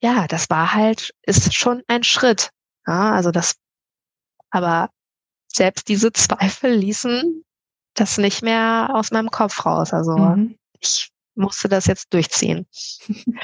[0.01, 2.51] ja, das war halt, ist schon ein Schritt.
[2.85, 3.55] Ja, also das,
[4.51, 4.89] aber
[5.51, 7.43] selbst diese Zweifel ließen
[7.95, 9.93] das nicht mehr aus meinem Kopf raus.
[9.93, 10.57] Also mhm.
[10.79, 12.67] ich musste das jetzt durchziehen.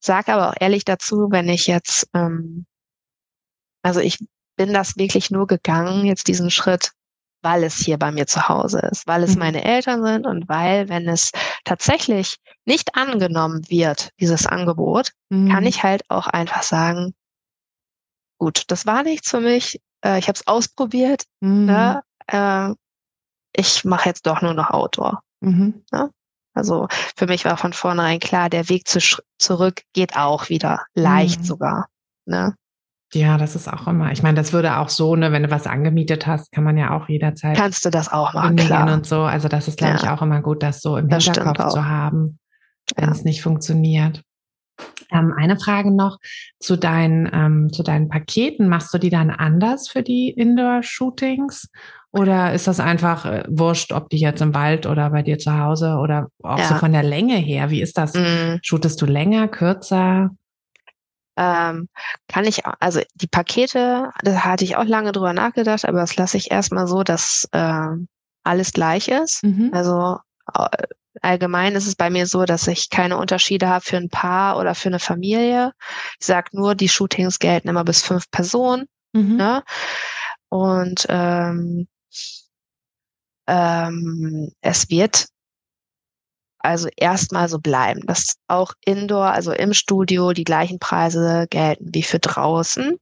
[0.00, 2.66] Sag aber auch ehrlich dazu, wenn ich jetzt, ähm,
[3.82, 4.18] also ich
[4.56, 6.92] bin das wirklich nur gegangen, jetzt diesen Schritt,
[7.42, 9.40] weil es hier bei mir zu Hause ist, weil es mhm.
[9.40, 11.30] meine Eltern sind und weil, wenn es
[11.64, 15.50] tatsächlich nicht angenommen wird, dieses Angebot, mhm.
[15.50, 17.14] kann ich halt auch einfach sagen,
[18.38, 21.66] gut, das war nichts für mich, äh, ich habe es ausprobiert, mhm.
[21.66, 22.02] ne?
[22.26, 22.70] äh,
[23.56, 25.22] ich mache jetzt doch nur noch Outdoor.
[25.40, 25.84] Mhm.
[25.92, 26.10] Ne?
[26.54, 26.86] Also
[27.16, 29.00] für mich war von vornherein klar, der Weg zu,
[29.38, 31.44] zurück geht auch wieder, leicht mhm.
[31.44, 31.88] sogar.
[32.26, 32.54] Ne?
[33.14, 34.12] Ja, das ist auch immer.
[34.12, 36.96] Ich meine, das würde auch so, ne, wenn du was angemietet hast, kann man ja
[36.96, 37.56] auch jederzeit.
[37.56, 38.92] Kannst du das auch machen, klar.
[38.92, 39.22] und so.
[39.22, 40.02] Also das ist, glaube ja.
[40.02, 42.38] ich, auch immer gut, das so im das Hinterkopf zu haben,
[42.96, 43.12] wenn ja.
[43.12, 44.22] es nicht funktioniert.
[45.12, 46.18] Ähm, eine Frage noch
[46.58, 48.68] zu deinen, ähm, zu deinen Paketen.
[48.68, 51.70] Machst du die dann anders für die Indoor-Shootings?
[52.10, 55.56] Oder ist das einfach äh, wurscht, ob die jetzt im Wald oder bei dir zu
[55.58, 56.64] Hause oder auch ja.
[56.64, 57.70] so von der Länge her?
[57.70, 58.14] Wie ist das?
[58.14, 58.58] Mm.
[58.62, 60.30] Shootest du länger, kürzer?
[61.36, 61.88] Ähm,
[62.28, 66.36] kann ich, also die Pakete, da hatte ich auch lange drüber nachgedacht, aber das lasse
[66.36, 67.88] ich erstmal so, dass äh,
[68.44, 69.42] alles gleich ist.
[69.42, 69.70] Mhm.
[69.72, 70.18] Also
[71.22, 74.74] allgemein ist es bei mir so, dass ich keine Unterschiede habe für ein Paar oder
[74.74, 75.72] für eine Familie.
[76.20, 78.86] Ich sage nur, die Shootings gelten immer bis fünf Personen.
[79.12, 79.36] Mhm.
[79.36, 79.62] Ne?
[80.48, 81.88] Und ähm,
[83.46, 85.26] ähm, es wird
[86.64, 92.02] also erstmal so bleiben, dass auch indoor, also im Studio, die gleichen Preise gelten wie
[92.02, 92.96] für draußen.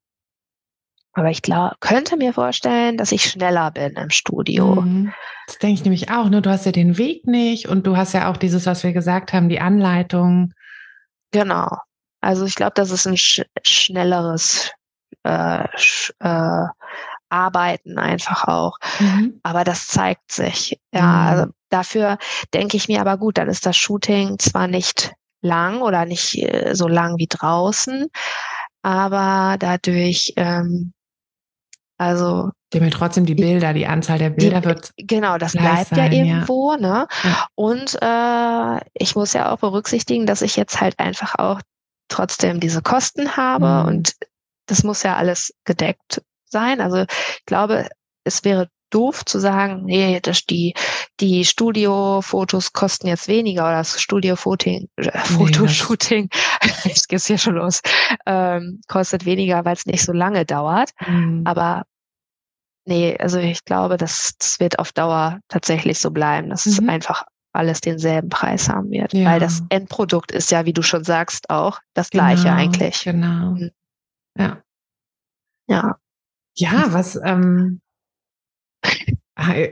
[1.14, 4.80] Aber ich glaube, könnte mir vorstellen, dass ich schneller bin im Studio.
[4.80, 5.12] Mhm.
[5.46, 6.28] Das denke ich nämlich auch.
[6.28, 6.42] Ne?
[6.42, 9.32] Du hast ja den Weg nicht und du hast ja auch dieses, was wir gesagt
[9.32, 10.54] haben, die Anleitung.
[11.30, 11.76] Genau.
[12.20, 14.70] Also ich glaube, das ist ein sch schnelleres
[15.22, 16.66] äh, sch äh,
[17.28, 18.78] Arbeiten einfach auch.
[18.98, 19.40] Mhm.
[19.42, 20.80] Aber das zeigt sich.
[20.92, 21.28] Ja, mhm.
[21.28, 22.18] also dafür
[22.54, 26.74] denke ich mir aber gut, dann ist das Shooting zwar nicht lang oder nicht äh,
[26.74, 28.08] so lang wie draußen,
[28.82, 30.92] aber dadurch, ähm,
[31.98, 34.92] also dem trotzdem die Bilder, die Anzahl der Bilder die, wird.
[34.96, 36.78] Genau, das bleibt sein, ja irgendwo, ja.
[36.78, 37.06] ne?
[37.22, 37.46] Ja.
[37.54, 41.60] Und äh, ich muss ja auch berücksichtigen, dass ich jetzt halt einfach auch
[42.08, 43.88] trotzdem diese Kosten habe mhm.
[43.88, 44.12] und
[44.66, 46.80] das muss ja alles gedeckt sein.
[46.80, 47.88] Also ich glaube,
[48.24, 50.74] es wäre doof zu sagen, nee, das die,
[51.20, 56.28] die Studiofotos kosten jetzt weniger oder das Studiofoting, äh, Fotoshooting,
[56.84, 57.80] jetzt geht's hier schon los,
[58.26, 60.90] ähm, kostet weniger, weil es nicht so lange dauert.
[61.06, 61.42] Mhm.
[61.44, 61.84] Aber
[62.84, 66.72] nee, also ich glaube, das, das wird auf Dauer tatsächlich so bleiben, dass mhm.
[66.72, 69.12] es einfach alles denselben Preis haben wird.
[69.12, 69.30] Ja.
[69.30, 73.04] Weil das Endprodukt ist ja, wie du schon sagst, auch das gleiche genau, eigentlich.
[73.04, 73.50] Genau.
[73.52, 73.70] Mhm.
[74.38, 74.62] Ja.
[75.68, 75.96] Ja.
[76.54, 77.81] Ja, was, ähm,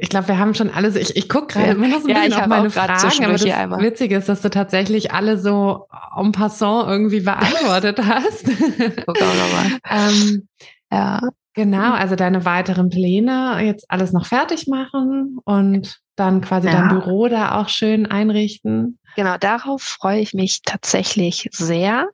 [0.01, 2.15] ich glaube, wir haben schon alle so, ich, ich gucke gerade immer noch so ein
[2.15, 3.81] bisschen ja, auf meine Fragen, aber das einmal.
[3.83, 5.87] Witzige ist, dass du tatsächlich alle so
[6.17, 8.47] en passant irgendwie beantwortet hast.
[8.47, 9.79] Guck auch nochmal.
[9.91, 10.49] ähm,
[10.91, 11.21] ja.
[11.55, 16.75] Genau, also deine weiteren Pläne jetzt alles noch fertig machen und dann quasi ja.
[16.75, 18.99] dein Büro da auch schön einrichten.
[19.17, 22.09] Genau, darauf freue ich mich tatsächlich sehr.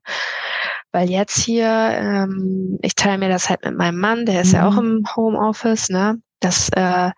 [0.90, 4.54] Weil jetzt hier, ähm, ich teile mir das halt mit meinem Mann, der ist mhm.
[4.54, 4.98] ja auch mhm.
[4.98, 6.18] im Homeoffice, ne?
[6.46, 7.10] Das äh,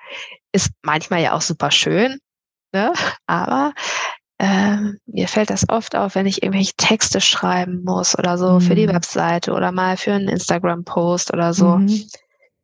[0.53, 2.19] ist manchmal ja auch super schön,
[2.73, 2.95] ne?
[3.27, 3.75] Aber
[4.39, 8.61] äh, mir fällt das oft auf, wenn ich irgendwelche Texte schreiben muss oder so mhm.
[8.63, 8.95] für die mhm.
[8.95, 11.77] Webseite oder mal für einen Instagram-Post oder so.
[11.77, 12.09] Mhm.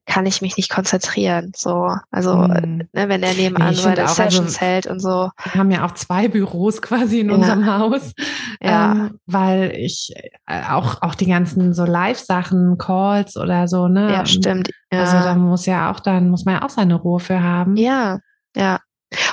[0.06, 1.52] Kann ich mich nicht konzentrieren.
[1.56, 2.88] So, also mhm.
[2.92, 5.30] ne, wenn er nebenan seine also Sessions also, hält und so.
[5.44, 7.34] Wir haben ja auch zwei Büros quasi in ja.
[7.34, 8.12] unserem Haus.
[8.60, 8.92] Ja.
[8.92, 10.12] Ähm, weil ich
[10.46, 14.12] äh, auch, auch die ganzen so Live-Sachen, Calls oder so, ne?
[14.12, 14.70] Ja, stimmt.
[14.92, 15.00] Ja.
[15.00, 17.76] Also da muss ja auch, dann muss man ja auch seine Ruhe für haben.
[17.76, 18.18] Ja,
[18.54, 18.80] ja.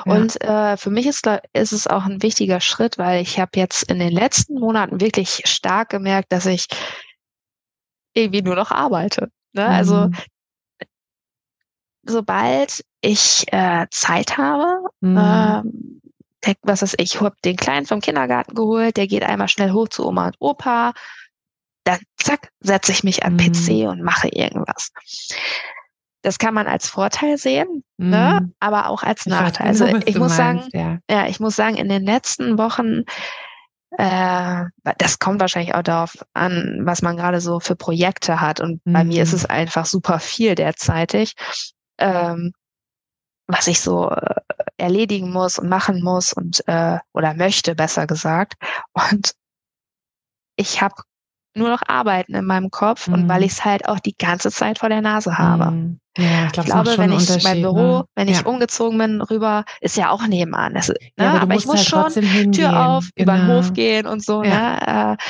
[0.05, 3.83] Und äh, für mich ist, ist es auch ein wichtiger Schritt, weil ich habe jetzt
[3.83, 6.67] in den letzten Monaten wirklich stark gemerkt, dass ich
[8.13, 9.29] irgendwie nur noch arbeite.
[9.53, 9.65] Ne?
[9.65, 10.01] Also mhm.
[10.01, 10.17] Also
[12.03, 15.17] sobald ich äh, Zeit habe, mhm.
[15.17, 16.01] ähm,
[16.45, 19.89] der, was ist ich, habe den Kleinen vom Kindergarten geholt, der geht einmal schnell hoch
[19.89, 20.93] zu Oma und Opa,
[21.83, 23.37] dann zack, setze ich mich an mhm.
[23.37, 24.91] PC und mache irgendwas.
[26.23, 28.05] Das kann man als Vorteil sehen, ne?
[28.05, 28.09] mhm.
[28.09, 28.51] ne?
[28.59, 29.67] aber auch als Nachteil.
[29.67, 31.15] also ich muss meinst, sagen, ja.
[31.15, 33.03] ja, ich muss sagen, in den letzten Wochen
[33.97, 34.63] äh,
[34.97, 38.61] das kommt wahrscheinlich auch darauf an, was man gerade so für Projekte hat.
[38.61, 38.93] Und mhm.
[38.93, 39.37] bei mir ist mhm.
[39.37, 41.35] es einfach super viel derzeitig,
[42.01, 42.53] ähm,
[43.47, 44.35] was ich so äh,
[44.77, 48.53] erledigen muss und machen muss und äh, oder möchte, besser gesagt.
[48.93, 49.33] Und
[50.55, 50.95] ich habe
[51.53, 53.13] nur noch Arbeiten in meinem Kopf mhm.
[53.13, 53.45] und weil mhm.
[53.45, 55.71] ich es halt auch die ganze Zeit vor der Nase habe.
[55.71, 55.99] Mhm.
[56.17, 58.05] Ja, ich, glaub, ich glaube, wenn ich mein Büro, ne?
[58.15, 60.73] wenn ich umgezogen bin rüber, ist ja auch nebenan.
[60.73, 60.95] Das, ne?
[61.17, 63.33] ja, aber, aber ich muss halt schon Tür auf, genau.
[63.33, 64.43] über den Hof gehen und so.
[64.43, 65.15] Ja.
[65.15, 65.17] Ne?
[65.17, 65.23] Äh,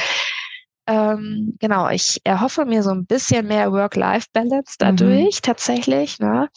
[0.91, 5.41] ähm, genau, ich erhoffe mir so ein bisschen mehr Work-Life-Balance dadurch mhm.
[5.41, 6.19] tatsächlich.
[6.19, 6.49] Ne?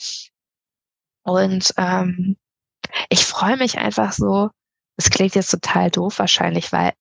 [1.23, 2.37] Und ähm,
[3.09, 4.51] ich freue mich einfach so,
[4.97, 6.93] es klingt jetzt total doof wahrscheinlich, weil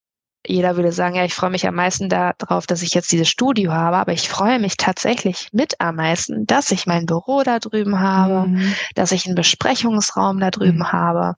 [0.46, 3.72] jeder würde sagen, ja, ich freue mich am meisten darauf, dass ich jetzt dieses Studio
[3.72, 8.00] habe, aber ich freue mich tatsächlich mit am meisten, dass ich mein Büro da drüben
[8.02, 8.76] habe, mhm.
[8.94, 10.92] dass ich einen Besprechungsraum da drüben mhm.
[10.92, 11.36] habe.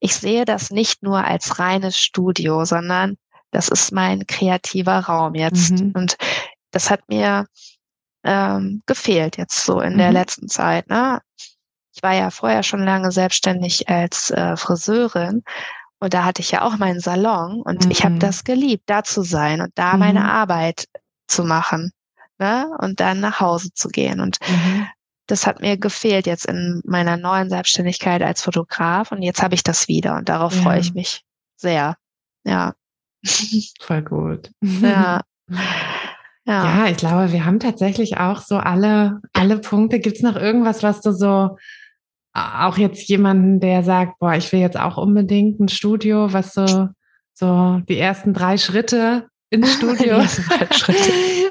[0.00, 3.16] Ich sehe das nicht nur als reines Studio, sondern
[3.56, 5.70] das ist mein kreativer Raum jetzt.
[5.72, 5.92] Mhm.
[5.94, 6.18] Und
[6.72, 7.46] das hat mir
[8.22, 10.12] ähm, gefehlt jetzt so in der mhm.
[10.12, 10.90] letzten Zeit.
[10.90, 11.22] Ne?
[11.94, 15.42] Ich war ja vorher schon lange selbstständig als äh, Friseurin
[16.00, 17.90] und da hatte ich ja auch meinen Salon und mhm.
[17.90, 20.00] ich habe das geliebt, da zu sein und da mhm.
[20.00, 20.86] meine Arbeit
[21.26, 21.92] zu machen
[22.38, 22.70] ne?
[22.80, 24.20] und dann nach Hause zu gehen.
[24.20, 24.86] Und mhm.
[25.28, 29.62] das hat mir gefehlt jetzt in meiner neuen Selbstständigkeit als Fotograf und jetzt habe ich
[29.62, 30.60] das wieder und darauf ja.
[30.60, 31.22] freue ich mich
[31.56, 31.96] sehr.
[32.44, 32.74] Ja.
[33.80, 34.50] Voll gut.
[34.60, 35.22] Ja.
[36.48, 36.84] Ja.
[36.84, 39.98] ja, ich glaube, wir haben tatsächlich auch so alle, alle Punkte.
[39.98, 41.56] Gibt es noch irgendwas, was du so
[42.36, 46.88] auch jetzt jemanden, der sagt, boah, ich will jetzt auch unbedingt ein Studio, was so,
[47.34, 50.18] so die ersten drei Schritte ins Studio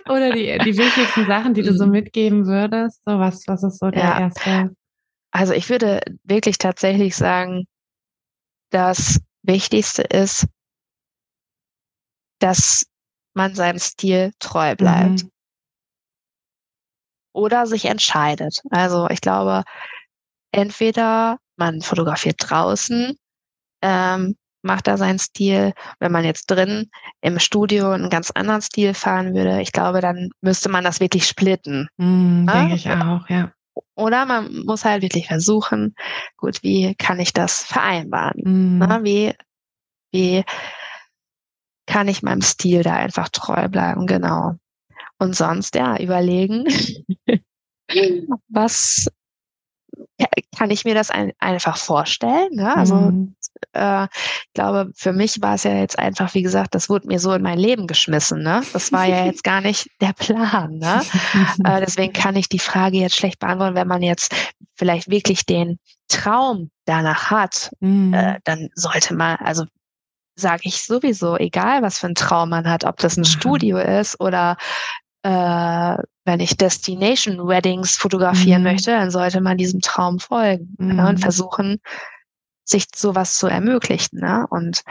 [0.08, 1.92] oder die, die wichtigsten Sachen, die du so mhm.
[1.92, 3.04] mitgeben würdest?
[3.04, 4.20] So was, was ist so der ja.
[4.20, 4.76] erste?
[5.32, 7.66] Also ich würde wirklich tatsächlich sagen,
[8.70, 10.48] das Wichtigste ist,
[12.40, 12.86] dass
[13.34, 15.24] man seinem Stil treu bleibt.
[15.24, 15.32] Mhm.
[17.34, 18.62] Oder sich entscheidet.
[18.70, 19.64] Also ich glaube,
[20.52, 23.18] entweder man fotografiert draußen,
[23.82, 25.74] ähm, macht da seinen Stil.
[26.00, 26.90] Wenn man jetzt drin
[27.22, 31.28] im Studio einen ganz anderen Stil fahren würde, ich glaube, dann müsste man das wirklich
[31.28, 31.88] splitten.
[31.98, 33.52] Mm, Denke ich auch, ja.
[33.96, 35.96] Oder man muss halt wirklich versuchen,
[36.38, 38.42] gut, wie kann ich das vereinbaren?
[38.44, 38.78] Mm.
[38.80, 39.34] Na, wie,
[40.12, 40.44] wie
[41.88, 44.08] kann ich meinem Stil da einfach treu bleiben?
[44.08, 44.56] Genau.
[45.18, 46.66] Und sonst, ja, überlegen,
[48.50, 49.08] was
[50.58, 52.50] kann ich mir das ein, einfach vorstellen.
[52.54, 52.76] Ne?
[52.76, 53.36] Also mhm.
[53.74, 57.20] äh, ich glaube, für mich war es ja jetzt einfach, wie gesagt, das wurde mir
[57.20, 58.42] so in mein Leben geschmissen.
[58.42, 58.62] Ne?
[58.74, 60.78] Das war ja jetzt gar nicht der Plan.
[60.78, 61.02] Ne?
[61.66, 64.34] äh, deswegen kann ich die Frage jetzt schlecht beantworten, wenn man jetzt
[64.76, 68.14] vielleicht wirklich den Traum danach hat, mhm.
[68.14, 69.66] äh, dann sollte man, also
[70.36, 73.26] sage ich sowieso, egal was für ein Traum man hat, ob das ein mhm.
[73.26, 74.58] Studio ist oder
[75.24, 78.72] äh, wenn ich Destination Weddings fotografieren mhm.
[78.72, 80.96] möchte, dann sollte man diesem Traum folgen mhm.
[80.96, 81.80] ne, und versuchen,
[82.64, 84.20] sich sowas zu ermöglichen.
[84.20, 84.46] Ne?
[84.50, 84.84] Und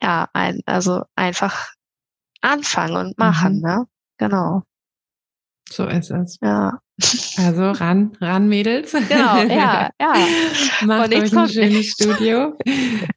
[0.00, 1.70] ja, ein, also einfach
[2.40, 3.62] anfangen und machen, mhm.
[3.62, 3.86] ne?
[4.18, 4.62] Genau.
[5.68, 6.38] So ist es.
[6.42, 6.80] Ja.
[7.38, 8.92] Also ran, ran Mädels.
[8.92, 10.14] Genau, ja, ja.
[10.86, 12.56] Macht euch ein schönes Studio.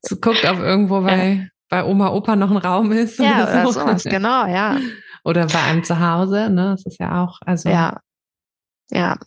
[0.01, 1.47] so, guckt, ob irgendwo bei, ja.
[1.69, 3.19] bei Oma, Opa noch ein Raum ist.
[3.19, 3.79] Ja, oder, so.
[3.79, 4.77] oder sowas, genau, ja.
[5.23, 6.75] Oder bei einem zu Hause, ne?
[6.75, 7.69] Das ist ja auch, also.
[7.69, 7.99] Ja.
[8.91, 9.17] Ja.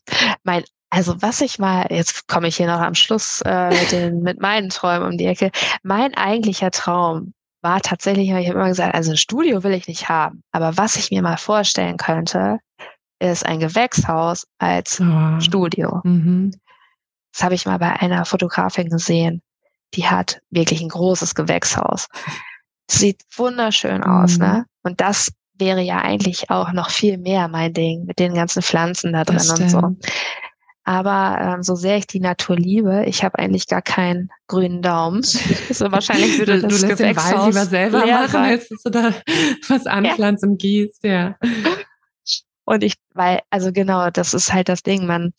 [0.44, 4.22] Mein, also was ich mal, jetzt komme ich hier noch am Schluss äh, mit, den,
[4.22, 5.50] mit meinen Träumen um die Ecke.
[5.82, 10.08] Mein eigentlicher Traum war tatsächlich, ich habe immer gesagt, also ein Studio will ich nicht
[10.08, 10.42] haben.
[10.52, 12.58] Aber was ich mir mal vorstellen könnte,
[13.20, 15.40] ist ein Gewächshaus als oh.
[15.40, 16.00] Studio.
[16.04, 16.52] Mhm.
[17.32, 19.42] Das habe ich mal bei einer Fotografin gesehen.
[19.94, 22.08] Die hat wirklich ein großes Gewächshaus.
[22.90, 24.44] Sieht wunderschön aus, mhm.
[24.44, 24.66] ne?
[24.82, 29.12] Und das wäre ja eigentlich auch noch viel mehr mein Ding mit den ganzen Pflanzen
[29.12, 29.96] da drin und so.
[30.84, 35.22] Aber ähm, so sehr ich die Natur liebe, ich habe eigentlich gar keinen grünen Daumen.
[35.70, 38.90] so wahrscheinlich würde du, das du lässt den Wald lieber selber machen, als dass du
[38.90, 39.12] da
[39.68, 40.48] was anpflanzt ja.
[40.48, 41.36] und gießt, ja.
[42.68, 45.32] Und ich, weil, also genau, das ist halt das Ding, man,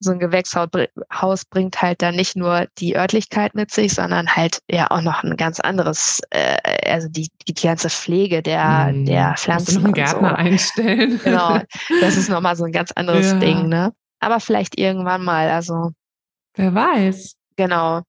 [0.00, 4.90] so ein Gewächshaus bringt halt dann nicht nur die Örtlichkeit mit sich, sondern halt ja
[4.90, 9.76] auch noch ein ganz anderes, äh, also die, die ganze Pflege der, mm, der Pflanzen.
[9.76, 10.34] Noch einen Gärtner so.
[10.34, 11.20] einstellen.
[11.24, 11.58] Genau,
[12.02, 13.38] das ist nochmal so ein ganz anderes ja.
[13.38, 13.94] Ding, ne?
[14.20, 15.92] Aber vielleicht irgendwann mal, also.
[16.54, 17.34] Wer weiß.
[17.56, 18.02] Genau.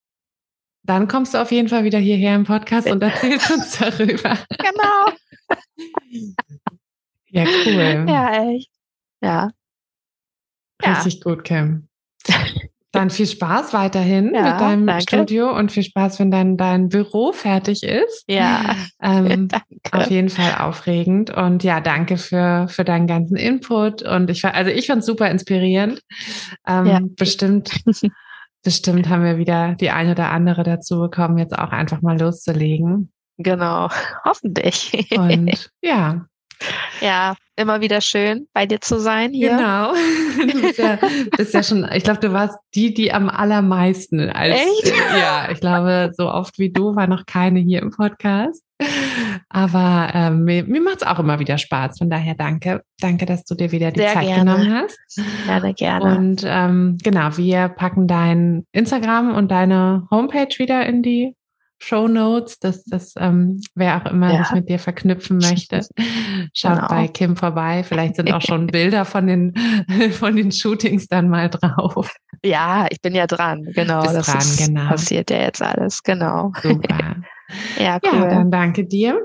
[0.84, 4.38] Dann kommst du auf jeden Fall wieder hierher im Podcast und erzählst uns darüber.
[4.50, 5.16] Genau.
[7.36, 8.06] ja, cool.
[8.08, 8.72] Ja, echt.
[9.22, 9.52] Ja.
[10.84, 11.20] Richtig ja.
[11.24, 11.88] gut, Kim.
[12.92, 15.02] Dann viel Spaß weiterhin ja, mit deinem danke.
[15.02, 18.24] Studio und viel Spaß, wenn dein, dein Büro fertig ist.
[18.30, 18.76] Ja.
[19.02, 19.50] Ähm,
[19.92, 21.30] auf jeden Fall aufregend.
[21.30, 24.02] Und ja, danke für, für deinen ganzen Input.
[24.02, 26.02] Und ich war, also ich fand es super inspirierend.
[26.66, 27.00] Ähm, ja.
[27.04, 27.72] Bestimmt,
[28.64, 33.12] bestimmt haben wir wieder die eine oder andere dazu bekommen, jetzt auch einfach mal loszulegen.
[33.38, 33.90] Genau,
[34.24, 35.10] hoffentlich.
[35.18, 36.26] Und ja,
[37.02, 39.52] ja, immer wieder schön, bei dir zu sein hier.
[39.52, 39.94] Genau.
[40.36, 41.00] Du bist ja,
[41.38, 44.56] bist ja schon, ich glaube, du warst die, die am allermeisten als.
[44.56, 44.94] Echt?
[45.18, 48.62] Ja, ich glaube, so oft wie du war noch keine hier im Podcast.
[49.50, 51.98] Aber ähm, mir, mir macht es auch immer wieder Spaß.
[51.98, 52.84] Von daher danke.
[53.00, 54.52] Danke, dass du dir wieder die Sehr Zeit gerne.
[54.52, 55.00] genommen hast.
[55.46, 56.18] Gerne, gerne.
[56.18, 61.36] Und ähm, genau, wir packen dein Instagram und deine Homepage wieder in die
[61.80, 64.44] Show Notes, dass das ähm, wer auch immer ja.
[64.44, 65.82] sich mit dir verknüpfen möchte,
[66.54, 66.88] schaut genau.
[66.88, 67.84] bei Kim vorbei.
[67.84, 69.54] Vielleicht sind auch schon Bilder von den
[70.14, 72.16] von den Shootings dann mal drauf.
[72.44, 73.64] Ja, ich bin ja dran.
[73.76, 74.88] Genau, Bist das dran, ist, genau.
[74.88, 76.02] passiert ja jetzt alles.
[76.04, 76.52] Genau.
[76.62, 77.18] Super.
[77.78, 78.20] ja, cool.
[78.20, 79.20] Ja, dann danke dir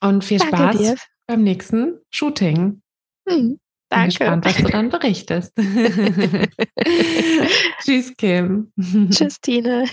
[0.00, 0.96] und viel danke Spaß dir.
[1.26, 2.82] beim nächsten Shooting.
[3.28, 3.58] Hm.
[3.90, 4.18] Danke.
[4.18, 5.54] Bin gespannt, was du dann berichtest.
[7.82, 8.70] Tschüss, Kim.
[9.10, 9.86] Tschüss, Tine.